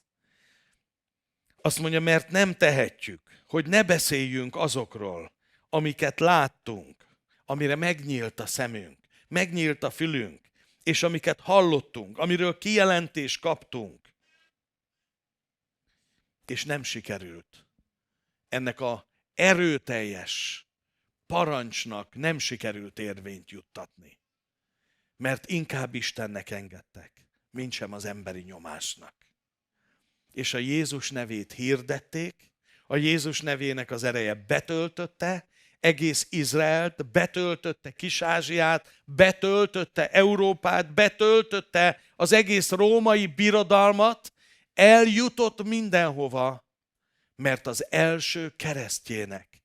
[1.61, 5.31] Azt mondja, mert nem tehetjük, hogy ne beszéljünk azokról,
[5.69, 7.07] amiket láttunk,
[7.45, 10.39] amire megnyílt a szemünk, megnyílt a fülünk,
[10.83, 13.99] és amiket hallottunk, amiről kijelentést kaptunk.
[16.45, 17.65] És nem sikerült
[18.49, 20.65] ennek a erőteljes
[21.31, 24.19] parancsnak nem sikerült érvényt juttatni.
[25.17, 29.13] Mert inkább Istennek engedtek, mint sem az emberi nyomásnak.
[30.31, 32.51] És a Jézus nevét hirdették,
[32.85, 35.47] a Jézus nevének az ereje betöltötte,
[35.79, 44.33] egész Izraelt, betöltötte Kis-Ázsiát, betöltötte Európát, betöltötte az egész római birodalmat,
[44.73, 46.67] eljutott mindenhova,
[47.35, 49.60] mert az első keresztjének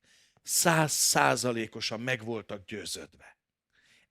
[0.47, 3.37] száz százalékosan meg voltak győződve.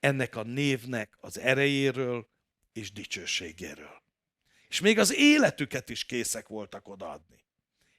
[0.01, 2.29] Ennek a névnek az erejéről
[2.73, 4.03] és dicsőségéről.
[4.69, 7.45] És még az életüket is készek voltak odaadni.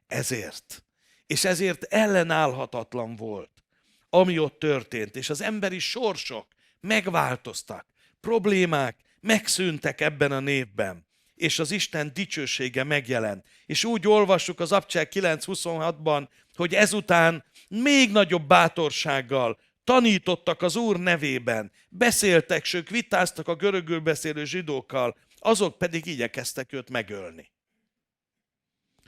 [0.08, 0.86] Ezért.
[1.26, 3.63] És ezért ellenállhatatlan volt,
[4.10, 6.47] ami ott történt, és az emberi sorsok
[6.80, 7.86] megváltoztak,
[8.19, 13.45] problémák megszűntek ebben a névben, és az Isten dicsősége megjelent.
[13.65, 21.71] És úgy olvassuk az Abcsel 9.26-ban, hogy ezután még nagyobb bátorsággal tanítottak az Úr nevében,
[21.89, 27.51] beszéltek, sőt vitáztak a görögül beszélő zsidókkal, azok pedig igyekeztek őt megölni.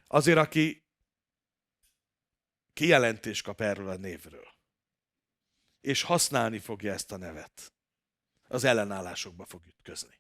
[0.08, 0.84] Azért, aki
[2.74, 4.48] kijelentést kap erről a névről,
[5.82, 7.74] és használni fogja ezt a nevet,
[8.48, 10.20] az ellenállásokba fog ütközni.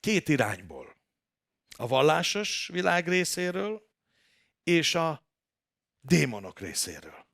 [0.00, 0.96] Két irányból.
[1.76, 3.88] A vallásos világ részéről,
[4.62, 5.29] és a
[6.00, 7.26] démonok részéről.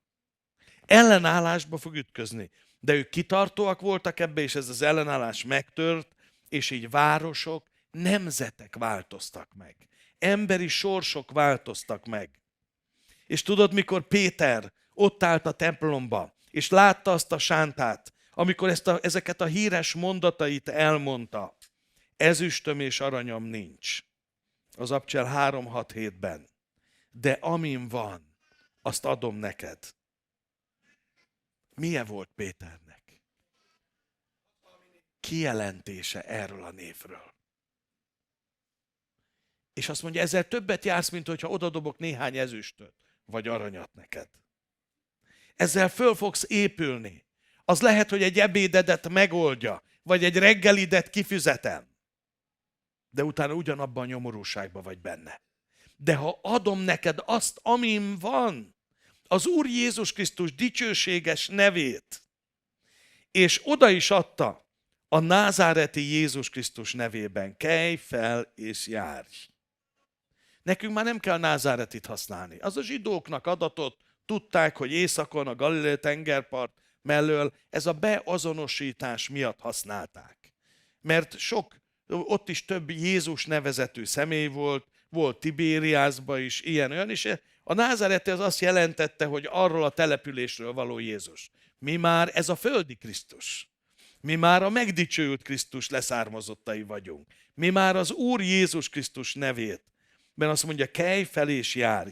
[0.85, 2.49] Ellenállásba fog ütközni.
[2.79, 6.15] De ők kitartóak voltak ebbe, és ez az ellenállás megtört,
[6.49, 9.75] és így városok, nemzetek változtak meg.
[10.19, 12.29] Emberi sorsok változtak meg.
[13.25, 18.87] És tudod, mikor Péter ott állt a templomba, és látta azt a sántát, amikor ezt
[18.87, 21.57] a, ezeket a híres mondatait elmondta,
[22.17, 23.99] ezüstöm és aranyom nincs.
[24.77, 26.47] Az Abcsel 3-6-7-ben.
[27.09, 28.26] De amin van,
[28.87, 29.77] azt adom neked.
[31.75, 33.21] Milyen volt Péternek?
[35.19, 37.33] Kijelentése erről a névről.
[39.73, 42.93] És azt mondja, ezzel többet jársz, mint hogyha odadobok néhány ezüstöt,
[43.25, 44.29] vagy aranyat neked.
[45.55, 47.25] Ezzel föl fogsz épülni.
[47.65, 51.87] Az lehet, hogy egy ebédedet megoldja, vagy egy reggelidet kifizetem.
[53.09, 55.41] De utána ugyanabban a nyomorúságban vagy benne.
[55.95, 58.76] De ha adom neked azt, amin van,
[59.27, 62.21] az Úr Jézus Krisztus dicsőséges nevét,
[63.31, 64.65] és oda is adta
[65.07, 67.57] a názáreti Jézus Krisztus nevében.
[67.57, 69.47] Kelj fel és járj!
[70.63, 72.57] Nekünk már nem kell názáretit használni.
[72.57, 79.59] Az a zsidóknak adatot, tudták, hogy északon a Galilei tengerpart mellől ez a beazonosítás miatt
[79.59, 80.53] használták.
[81.01, 81.75] Mert sok,
[82.07, 87.25] ott is több Jézus nevezetű személy volt, volt Tibériászba is ilyen olyan, és
[87.69, 91.49] a názáreti az azt jelentette, hogy arról a településről való Jézus.
[91.79, 93.69] Mi már ez a földi Krisztus.
[94.21, 97.27] Mi már a megdicsőült Krisztus leszármazottai vagyunk.
[97.53, 99.81] Mi már az Úr Jézus Krisztus nevét.
[100.33, 102.09] Mert azt mondja, kelj fel és járj.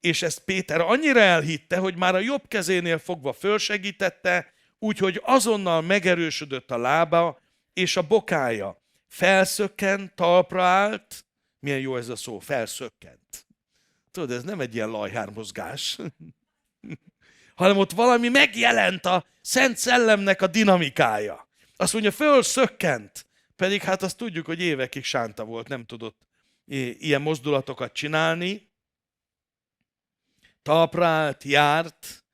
[0.00, 6.70] És ezt Péter annyira elhitte, hogy már a jobb kezénél fogva fölsegítette, úgyhogy azonnal megerősödött
[6.70, 7.40] a lába
[7.72, 8.82] és a bokája.
[9.08, 11.24] Felszökkent, talpra állt.
[11.58, 13.46] Milyen jó ez a szó, felszökkent.
[14.14, 15.98] Tudod, ez nem egy ilyen lajhármozgás,
[17.60, 21.48] hanem ott valami megjelent a Szent Szellemnek a dinamikája.
[21.76, 26.20] Azt mondja, fölszökkent, pedig hát azt tudjuk, hogy évekig sánta volt, nem tudott
[26.64, 28.70] ilyen mozdulatokat csinálni.
[30.62, 32.24] Talpra állt, járt,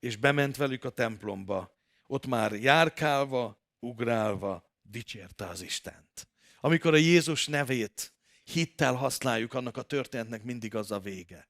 [0.00, 1.76] és bement velük a templomba.
[2.06, 6.28] Ott már járkálva, ugrálva dicsérte az Istent.
[6.60, 8.13] Amikor a Jézus nevét
[8.44, 11.48] hittel használjuk, annak a történetnek mindig az a vége,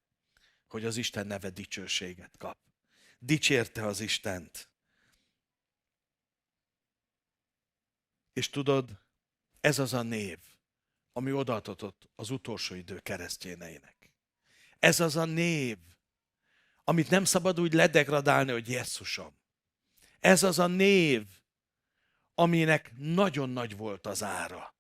[0.68, 2.59] hogy az Isten neve dicsőséget kap.
[3.18, 4.68] Dicsérte az Istent.
[8.33, 8.98] És tudod,
[9.61, 10.38] ez az a név,
[11.12, 14.11] ami odaadott az utolsó idő keresztjéneinek.
[14.78, 15.78] Ez az a név,
[16.85, 19.38] amit nem szabad úgy ledegradálni, hogy Jézusom.
[20.20, 21.26] Ez az a név,
[22.35, 24.74] aminek nagyon nagy volt az ára.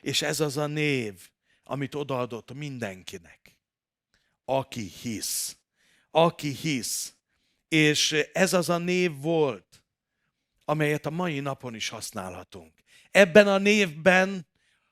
[0.00, 1.30] És ez az a név,
[1.68, 3.56] amit odaadott mindenkinek.
[4.44, 5.56] Aki hisz.
[6.10, 7.14] Aki hisz.
[7.68, 9.82] És ez az a név volt,
[10.64, 12.72] amelyet a mai napon is használhatunk.
[13.10, 14.46] Ebben a névben,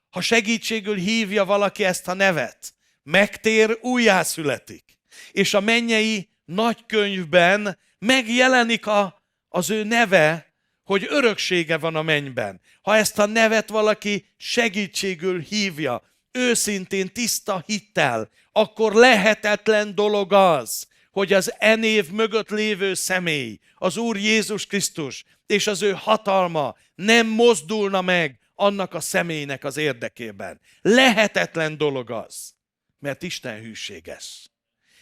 [0.09, 4.97] ha segítségül hívja valaki ezt a nevet, megtér, újjászületik.
[5.31, 12.61] És a mennyei nagykönyvben megjelenik a, az ő neve, hogy öröksége van a mennyben.
[12.81, 16.03] Ha ezt a nevet valaki segítségül hívja,
[16.35, 24.17] őszintén tiszta hittel, akkor lehetetlen dolog az, hogy az enév mögött lévő személy, az Úr
[24.17, 30.59] Jézus Krisztus és az ő hatalma nem mozdulna meg annak a személynek az érdekében.
[30.81, 32.53] Lehetetlen dolog az,
[32.99, 34.49] mert Isten hűséges.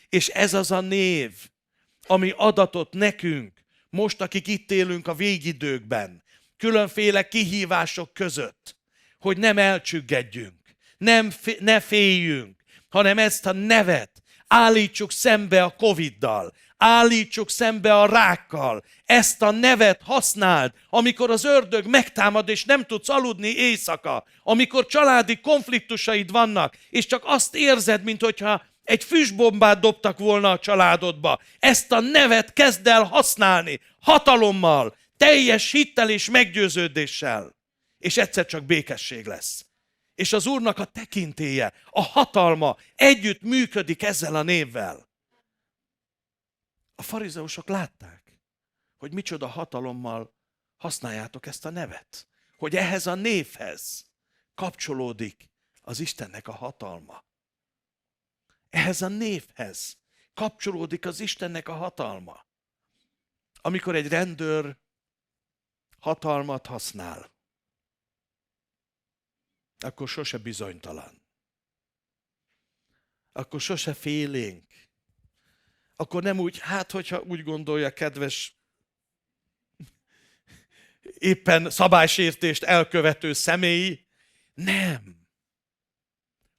[0.09, 1.31] És ez az a név,
[2.07, 3.51] ami adatot nekünk,
[3.89, 6.23] most, akik itt élünk a végidőkben,
[6.57, 8.77] különféle kihívások között,
[9.19, 10.62] hogy nem elcsüggedjünk,
[11.03, 12.55] nem, ne féljünk,
[12.89, 14.11] hanem ezt a nevet
[14.47, 18.83] állítsuk szembe a Covid-dal, állítsuk szembe a rákkal.
[19.05, 25.39] Ezt a nevet használd, amikor az ördög megtámad, és nem tudsz aludni éjszaka, amikor családi
[25.39, 31.39] konfliktusaid vannak, és csak azt érzed, mint hogyha egy füstbombát dobtak volna a családodba.
[31.59, 37.55] Ezt a nevet kezd el használni, hatalommal, teljes hittel és meggyőződéssel.
[37.97, 39.62] És egyszer csak békesség lesz
[40.15, 45.07] és az Úrnak a tekintéje, a hatalma együtt működik ezzel a névvel.
[46.95, 48.41] A farizeusok látták,
[48.97, 50.33] hogy micsoda hatalommal
[50.77, 52.27] használjátok ezt a nevet.
[52.57, 54.05] Hogy ehhez a névhez
[54.55, 55.49] kapcsolódik
[55.81, 57.23] az Istennek a hatalma.
[58.69, 59.97] Ehhez a névhez
[60.33, 62.45] kapcsolódik az Istennek a hatalma.
[63.61, 64.77] Amikor egy rendőr
[65.99, 67.32] hatalmat használ,
[69.83, 71.21] akkor sose bizonytalan.
[73.31, 74.71] Akkor sose félénk.
[75.95, 78.57] Akkor nem úgy, hát hogyha úgy gondolja, kedves
[81.17, 84.05] éppen szabálysértést elkövető személy,
[84.53, 85.27] nem.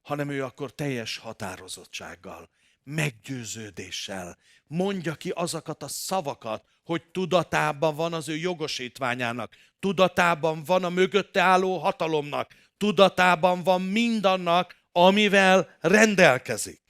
[0.02, 2.50] Hanem ő akkor teljes határozottsággal,
[2.82, 10.88] meggyőződéssel mondja ki azokat a szavakat, hogy tudatában van az ő jogosítványának, tudatában van a
[10.88, 12.54] mögötte álló hatalomnak,
[12.84, 16.82] tudatában van mindannak, amivel rendelkezik.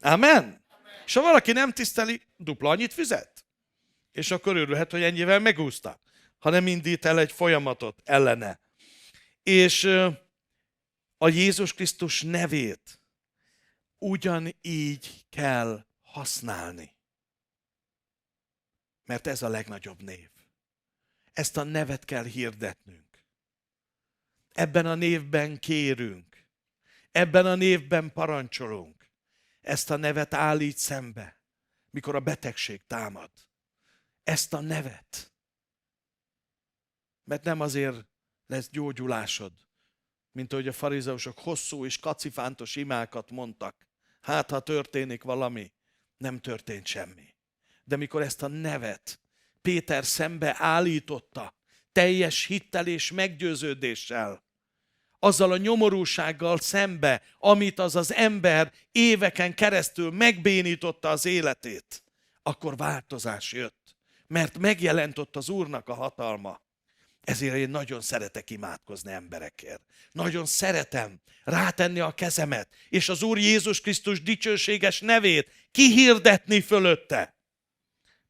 [0.00, 0.36] Amen?
[0.36, 0.64] Amen.
[1.06, 3.44] És ha valaki nem tiszteli, dupla annyit fizet.
[4.10, 6.00] És akkor örülhet, hogy ennyivel megúszta,
[6.38, 8.60] ha nem indít el egy folyamatot ellene.
[9.42, 9.84] És
[11.18, 13.00] a Jézus Krisztus nevét
[13.98, 16.96] ugyanígy kell használni.
[19.04, 20.28] Mert ez a legnagyobb név.
[21.32, 23.11] Ezt a nevet kell hirdetnünk.
[24.52, 26.46] Ebben a névben kérünk.
[27.10, 29.10] Ebben a névben parancsolunk.
[29.60, 31.40] Ezt a nevet állít szembe.
[31.90, 33.30] mikor a betegség támad.
[34.22, 35.34] Ezt a nevet.
[37.24, 38.06] Mert nem azért
[38.46, 39.52] lesz gyógyulásod,
[40.30, 43.86] mint ahogy a farizeusok hosszú és kacifántos imákat mondtak.
[44.20, 45.72] Hát, ha történik valami,
[46.16, 47.34] nem történt semmi.
[47.84, 49.22] De mikor ezt a nevet
[49.62, 51.54] Péter szembe állította,
[51.92, 54.42] teljes hittel és meggyőződéssel,
[55.24, 62.02] azzal a nyomorúsággal szembe, amit az az ember éveken keresztül megbénította az életét,
[62.42, 63.96] akkor változás jött.
[64.26, 66.60] Mert megjelent ott az Úrnak a hatalma.
[67.20, 69.82] Ezért én nagyon szeretek imádkozni emberekért.
[70.12, 77.36] Nagyon szeretem rátenni a kezemet, és az Úr Jézus Krisztus dicsőséges nevét kihirdetni fölötte.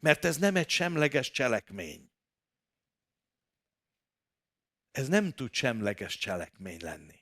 [0.00, 2.11] Mert ez nem egy semleges cselekmény.
[4.92, 7.20] Ez nem tud semleges cselekmény lenni.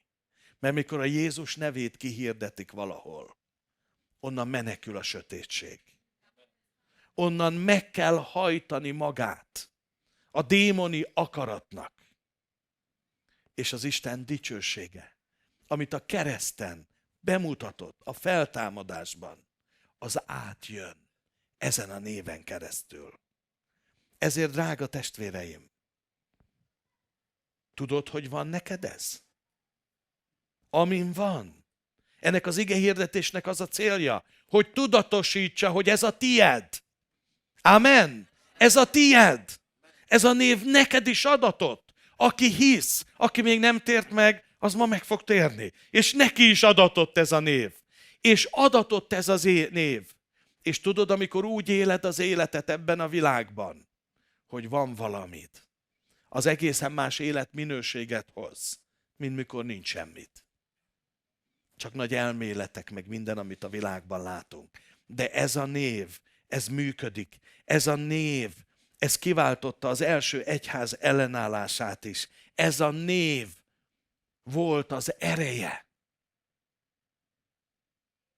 [0.59, 3.37] Mert mikor a Jézus nevét kihirdetik valahol,
[4.21, 5.81] onnan menekül a sötétség.
[7.15, 9.71] Onnan meg kell hajtani magát
[10.31, 11.93] a démoni akaratnak.
[13.55, 15.17] És az Isten dicsősége,
[15.67, 16.89] amit a kereszten
[17.21, 19.47] bemutatott a feltámadásban,
[19.99, 21.09] az átjön
[21.59, 23.21] ezen a néven keresztül.
[24.19, 25.71] Ezért, drága testvéreim,
[27.81, 29.21] tudod, hogy van neked ez?
[30.71, 31.65] Amin van.
[32.19, 36.69] Ennek az ige hirdetésnek az a célja, hogy tudatosítsa, hogy ez a tied.
[37.61, 38.29] Amen.
[38.57, 39.61] Ez a tied.
[40.07, 41.95] Ez a név neked is adatott.
[42.17, 45.73] Aki hisz, aki még nem tért meg, az ma meg fog térni.
[45.91, 47.73] És neki is adatott ez a név.
[48.21, 50.03] És adatott ez az név.
[50.63, 53.89] És tudod, amikor úgy éled az életet ebben a világban,
[54.47, 55.70] hogy van valamit,
[56.33, 58.81] az egészen más életminőséget hoz,
[59.17, 60.45] mint mikor nincs semmit.
[61.77, 64.79] Csak nagy elméletek, meg minden, amit a világban látunk.
[65.07, 67.39] De ez a név, ez működik.
[67.65, 68.55] Ez a név,
[68.99, 72.29] ez kiváltotta az első egyház ellenállását is.
[72.55, 73.49] Ez a név
[74.43, 75.87] volt az ereje.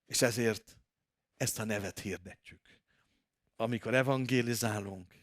[0.06, 0.76] És ezért
[1.36, 2.80] ezt a nevet hirdetjük.
[3.56, 5.14] Amikor evangélizálunk,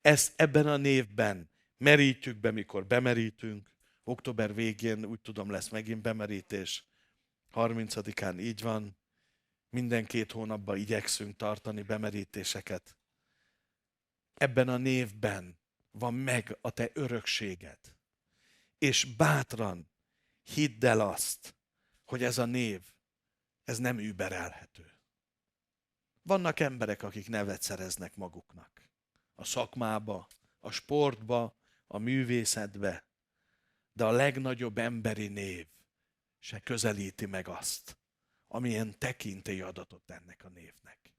[0.00, 3.70] ezt ebben a névben merítjük be, mikor bemerítünk.
[4.04, 6.86] Október végén úgy tudom lesz megint bemerítés.
[7.54, 8.96] 30-án így van.
[9.70, 12.96] Minden két hónapban igyekszünk tartani bemerítéseket.
[14.34, 15.58] Ebben a névben
[15.90, 17.78] van meg a te örökséged.
[18.78, 19.90] És bátran
[20.42, 21.56] hidd el azt,
[22.04, 22.80] hogy ez a név,
[23.64, 24.90] ez nem überelhető.
[26.22, 28.90] Vannak emberek, akik nevet szereznek maguknak.
[29.34, 30.26] A szakmába,
[30.60, 31.56] a sportba,
[31.86, 33.04] a művészetbe,
[33.92, 35.66] de a legnagyobb emberi név
[36.38, 37.98] se közelíti meg azt,
[38.48, 41.14] amilyen tekintély adatot ennek a névnek.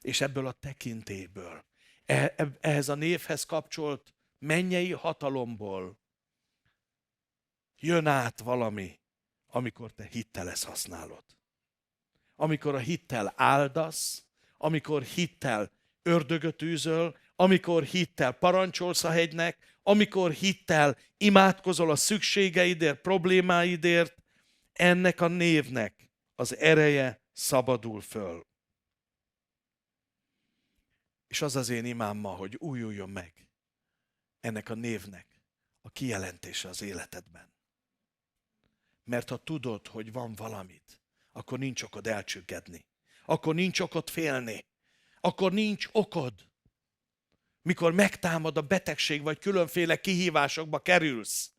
[0.00, 1.64] És ebből a tekintélyből,
[2.04, 5.98] e, e, ehhez a névhez kapcsolt mennyei hatalomból
[7.76, 9.00] jön át valami,
[9.46, 11.24] amikor te hitteles használod.
[12.36, 14.26] Amikor a hittel áldasz,
[14.56, 15.70] amikor hittel
[16.02, 24.14] ördögöt űzöl, amikor hittel parancsolsz a hegynek, amikor hittel imádkozol a szükségeidért, problémáidért,
[24.72, 28.46] ennek a névnek az ereje szabadul föl.
[31.26, 33.48] És az az én imám ma, hogy újuljon meg
[34.40, 35.42] ennek a névnek
[35.80, 37.52] a kijelentése az életedben.
[39.04, 41.00] Mert ha tudod, hogy van valamit,
[41.32, 42.86] akkor nincs okod elcsüggedni.
[43.24, 44.66] Akkor nincs okod félni.
[45.20, 46.47] Akkor nincs okod
[47.68, 51.50] mikor megtámad a betegség, vagy különféle kihívásokba kerülsz,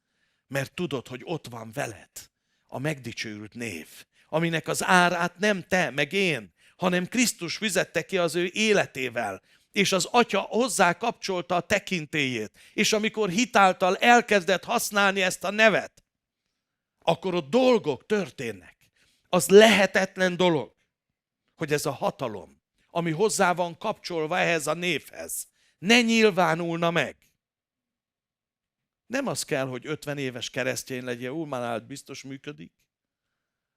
[0.47, 2.09] mert tudod, hogy ott van veled
[2.67, 3.87] a megdicsőült név,
[4.27, 9.41] aminek az árát nem te, meg én, hanem Krisztus fizette ki az ő életével,
[9.71, 16.03] és az atya hozzá kapcsolta a tekintélyét, és amikor hitáltal elkezdett használni ezt a nevet,
[16.99, 18.75] akkor ott dolgok történnek.
[19.27, 20.75] Az lehetetlen dolog,
[21.55, 25.47] hogy ez a hatalom, ami hozzá van kapcsolva ehhez a névhez,
[25.79, 27.17] ne nyilvánulna meg.
[29.05, 32.73] Nem az kell, hogy 50 éves keresztény legyen, úr már biztos működik.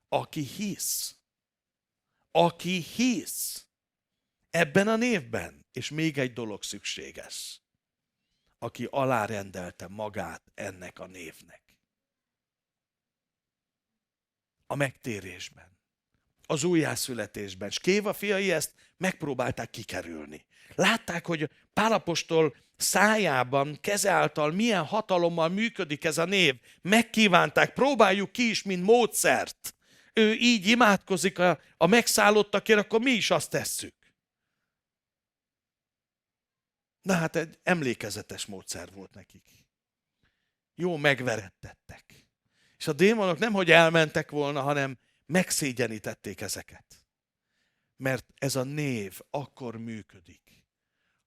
[0.08, 1.16] Aki hisz,
[2.30, 3.66] aki hisz
[4.50, 7.60] ebben a névben, és még egy dolog szükséges,
[8.58, 11.62] aki alárendelte magát ennek a névnek.
[14.66, 15.78] A megtérésben,
[16.46, 17.68] az újjászületésben.
[17.68, 20.46] És Kéva fiai ezt megpróbálták kikerülni.
[20.74, 26.54] Látták, hogy Pálapostól szájában, keze által milyen hatalommal működik ez a név.
[26.82, 29.74] Megkívánták, próbáljuk ki is, mint módszert.
[30.12, 33.94] Ő így imádkozik a, a megszállottakért, akkor mi is azt tesszük.
[37.02, 39.42] Na hát egy emlékezetes módszer volt nekik.
[40.74, 42.26] Jó megverettettek.
[42.76, 46.84] És a démonok nem, hogy elmentek volna, hanem megszégyenítették ezeket.
[47.96, 50.41] Mert ez a név akkor működik,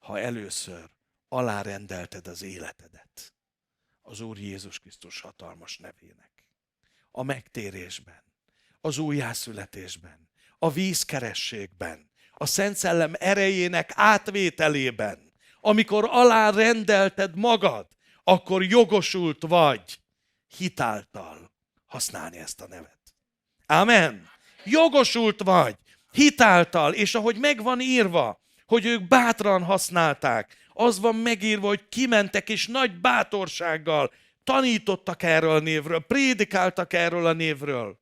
[0.05, 0.89] ha először
[1.29, 3.33] alárendelted az életedet
[4.01, 6.31] az Úr Jézus Krisztus hatalmas nevének.
[7.11, 8.23] A megtérésben,
[8.81, 10.29] az újjászületésben,
[10.59, 17.87] a vízkerességben, a Szent Szellem erejének átvételében, amikor alárendelted magad,
[18.23, 19.99] akkor jogosult vagy
[20.57, 21.51] hitáltal
[21.85, 22.99] használni ezt a nevet.
[23.65, 24.29] Amen.
[24.63, 25.75] Jogosult vagy
[26.11, 32.67] hitáltal, és ahogy megvan írva, hogy ők bátran használták, az van megírva, hogy kimentek és
[32.67, 34.11] nagy bátorsággal
[34.43, 37.99] tanítottak erről a névről, prédikáltak erről a névről.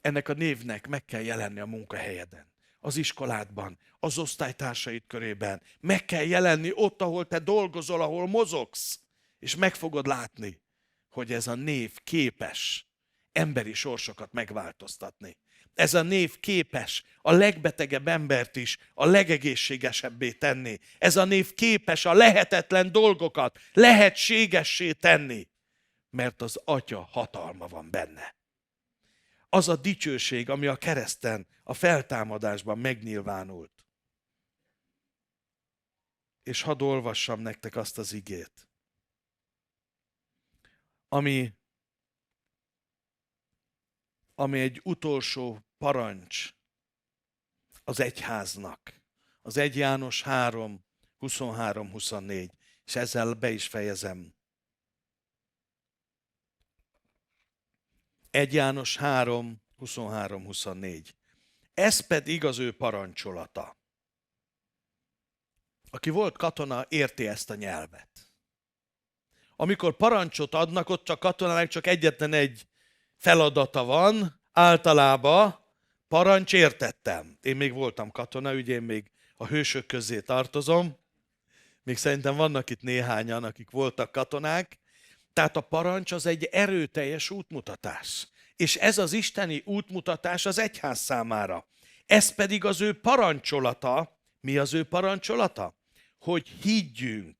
[0.00, 5.62] Ennek a névnek meg kell jelenni a munkahelyeden, az iskoládban, az osztálytársaid körében.
[5.80, 9.00] Meg kell jelenni ott, ahol te dolgozol, ahol mozogsz,
[9.38, 10.60] és meg fogod látni,
[11.08, 12.86] hogy ez a név képes
[13.32, 15.36] emberi sorsokat megváltoztatni.
[15.74, 20.78] Ez a név képes a legbetegebb embert is a legegészségesebbé tenni.
[20.98, 25.48] Ez a név képes a lehetetlen dolgokat lehetségessé tenni,
[26.10, 28.36] mert az Atya hatalma van benne.
[29.48, 33.86] Az a dicsőség, ami a kereszten, a feltámadásban megnyilvánult.
[36.42, 38.68] És hadd olvassam nektek azt az igét,
[41.08, 41.52] ami
[44.34, 46.54] ami egy utolsó parancs
[47.84, 49.00] az egyháznak.
[49.42, 50.84] Az 1 János 3,
[51.20, 52.50] 23-24.
[52.84, 54.34] És ezzel be is fejezem.
[58.30, 61.08] 1 János 3, 23-24.
[61.74, 63.80] Ez pedig az ő parancsolata.
[65.90, 68.32] Aki volt katona, érti ezt a nyelvet.
[69.56, 72.66] Amikor parancsot adnak, ott csak katonának csak egyetlen egy
[73.22, 75.58] feladata van, általában
[76.08, 77.38] parancs értettem.
[77.40, 80.98] Én még voltam katona, ugye én még a hősök közé tartozom.
[81.82, 84.78] Még szerintem vannak itt néhányan, akik voltak katonák.
[85.32, 88.28] Tehát a parancs az egy erőteljes útmutatás.
[88.56, 91.66] És ez az isteni útmutatás az egyház számára.
[92.06, 94.18] Ez pedig az ő parancsolata.
[94.40, 95.74] Mi az ő parancsolata?
[96.18, 97.36] Hogy higgyünk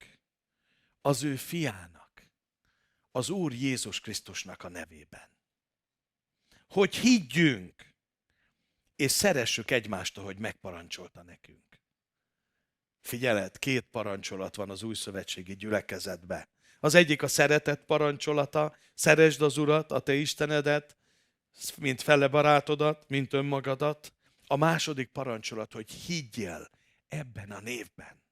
[1.01, 2.27] az ő fiának,
[3.11, 5.32] az Úr Jézus Krisztusnak a nevében
[6.73, 7.95] hogy higgyünk,
[8.97, 11.81] és szeressük egymást, ahogy megparancsolta nekünk.
[13.01, 16.49] Figyeled, két parancsolat van az új szövetségi gyülekezetbe.
[16.81, 20.97] Az egyik a szeretet parancsolata, szeresd az Urat, a te Istenedet,
[21.77, 24.13] mint fele barátodat, mint önmagadat.
[24.47, 26.71] A második parancsolat, hogy higgyél
[27.09, 28.23] ebben a névben.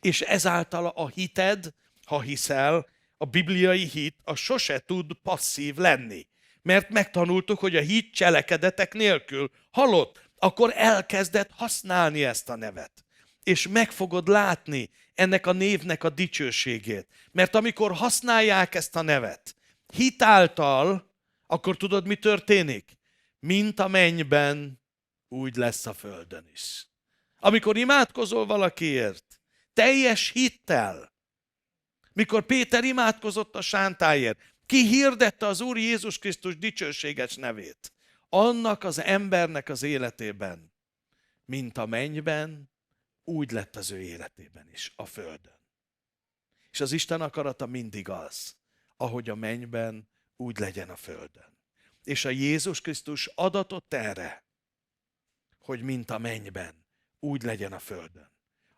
[0.00, 1.74] És ezáltal a hited,
[2.04, 6.26] ha hiszel, a bibliai hit, a sose tud passzív lenni
[6.64, 13.04] mert megtanultuk, hogy a hit cselekedetek nélkül halott, akkor elkezdett használni ezt a nevet.
[13.42, 17.08] És meg fogod látni ennek a névnek a dicsőségét.
[17.32, 19.56] Mert amikor használják ezt a nevet,
[19.92, 21.12] hitáltal,
[21.46, 22.98] akkor tudod, mi történik?
[23.38, 24.80] Mint a mennyben,
[25.28, 26.86] úgy lesz a földön is.
[27.38, 29.40] Amikor imádkozol valakiért,
[29.72, 31.12] teljes hittel,
[32.12, 37.92] mikor Péter imádkozott a sántáért, ki hirdette az Úr Jézus Krisztus dicsőséges nevét?
[38.28, 40.72] Annak az embernek az életében,
[41.44, 42.70] mint a mennyben,
[43.24, 45.60] úgy lett az ő életében is, a földön.
[46.70, 48.56] És az Isten akarata mindig az,
[48.96, 51.58] ahogy a mennyben, úgy legyen a földön.
[52.02, 54.44] És a Jézus Krisztus adatot erre,
[55.58, 56.86] hogy mint a mennyben,
[57.20, 58.32] úgy legyen a földön.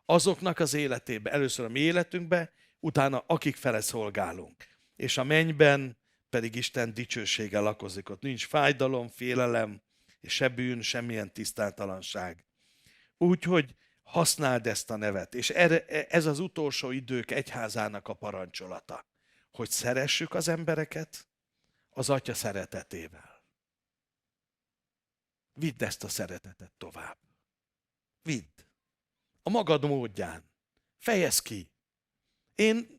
[0.04, 6.54] Azoknak az életében, először a mi életünkbe, utána akik fele szolgálunk és a mennyben pedig
[6.54, 8.08] Isten dicsősége lakozik.
[8.08, 9.82] Ott nincs fájdalom, félelem,
[10.20, 12.46] és se bűn, semmilyen tisztátalanság.
[13.16, 15.34] Úgyhogy használd ezt a nevet.
[15.34, 19.06] És ez az utolsó idők egyházának a parancsolata,
[19.50, 21.28] hogy szeressük az embereket
[21.90, 23.44] az Atya szeretetével.
[25.52, 27.18] Vidd ezt a szeretetet tovább.
[28.22, 28.64] Vidd.
[29.42, 30.50] A magad módján.
[30.98, 31.70] Fejezd ki.
[32.54, 32.95] Én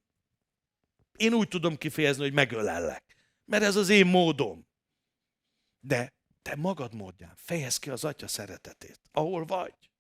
[1.18, 3.16] én úgy tudom kifejezni, hogy megölellek.
[3.46, 4.68] Mert ez az én módom.
[5.80, 9.92] De te magad módján fejez ki az atya szeretetét, ahol vagy.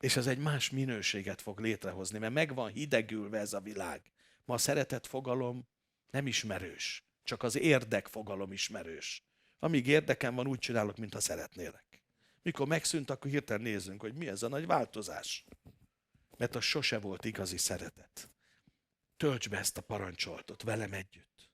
[0.00, 4.02] És ez egy más minőséget fog létrehozni, mert megvan hidegülve ez a világ.
[4.44, 5.68] Ma a szeretet fogalom
[6.10, 9.24] nem ismerős, csak az érdek fogalom ismerős.
[9.58, 12.02] Amíg érdekem van, úgy csinálok, mintha szeretnélek.
[12.42, 15.44] Mikor megszűnt, akkor hirtelen nézzünk, hogy mi ez a nagy változás.
[16.36, 18.33] Mert az sose volt igazi szeretet.
[19.16, 21.50] Tölts be ezt a parancsolatot velem együtt.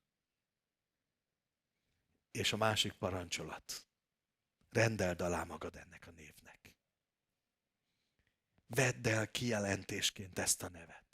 [2.31, 3.87] És a másik parancsolat.
[4.71, 6.77] Rendeld alá magad ennek a névnek.
[8.67, 11.05] Vedd el kijelentésként ezt a nevet.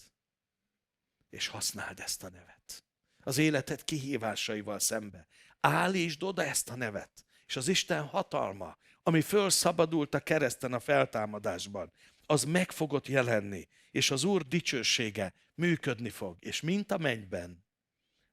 [1.30, 2.84] És használd ezt a nevet.
[3.20, 5.26] Az életed kihívásaival szembe.
[5.60, 7.26] Állítsd oda ezt a nevet.
[7.46, 11.92] És az Isten hatalma, ami fölszabadult a kereszten a feltámadásban,
[12.26, 17.64] az meg fogott jelenni, és az Úr dicsősége működni fog, és mint a mennyben,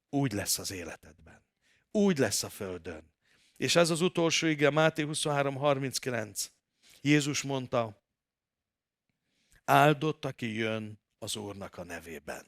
[0.10, 1.46] úgy lesz az életedben.
[1.92, 3.12] Úgy lesz a földön.
[3.58, 6.46] És ez az utolsó ige, Máté 23.39.
[7.02, 8.04] Jézus mondta,
[9.66, 12.46] áldott, aki jön az Úrnak a nevében.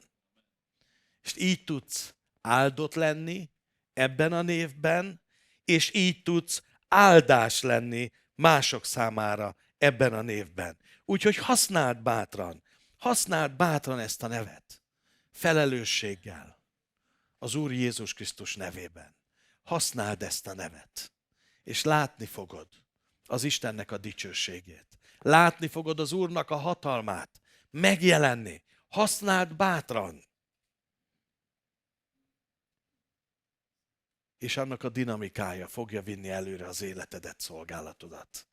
[1.21, 3.49] És így tudsz áldott lenni
[3.93, 5.21] ebben a névben,
[5.65, 10.77] és így tudsz áldás lenni mások számára ebben a névben.
[11.05, 12.63] Úgyhogy használd bátran,
[13.05, 14.81] használd bátran ezt a nevet.
[15.31, 16.59] Felelősséggel.
[17.37, 19.15] Az Úr Jézus Krisztus nevében.
[19.63, 21.11] Használd ezt a nevet.
[21.63, 22.67] És látni fogod
[23.25, 24.87] az Istennek a dicsőségét.
[25.19, 27.41] Látni fogod az Úrnak a hatalmát.
[27.69, 28.63] Megjelenni.
[28.89, 30.23] Használd bátran.
[34.37, 38.47] és annak a dinamikája fogja vinni előre az életedet, szolgálatodat.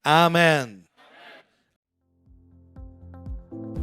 [0.00, 0.88] Ámen!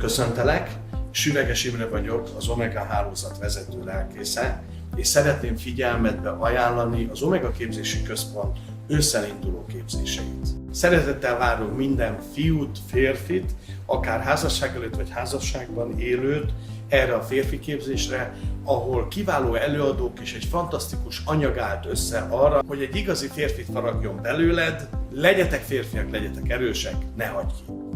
[0.02, 0.72] Köszöntelek,
[1.12, 4.64] Süveges Imre vagyok, az Omega hálózat vezető lelkésze,
[4.96, 10.48] és szeretném figyelmetbe ajánlani az Omega Képzési Központ ősszel induló képzéseit.
[10.72, 13.52] Szeretettel várunk minden fiút, férfit,
[13.86, 16.54] akár házasság előtt vagy házasságban élőt,
[16.90, 18.34] erre a férfi képzésre,
[18.64, 24.22] ahol kiváló előadók és egy fantasztikus anyag állt össze arra, hogy egy igazi férfit faragjon
[24.22, 27.91] belőled, legyetek férfiak, legyetek erősek, ne hagyj ki!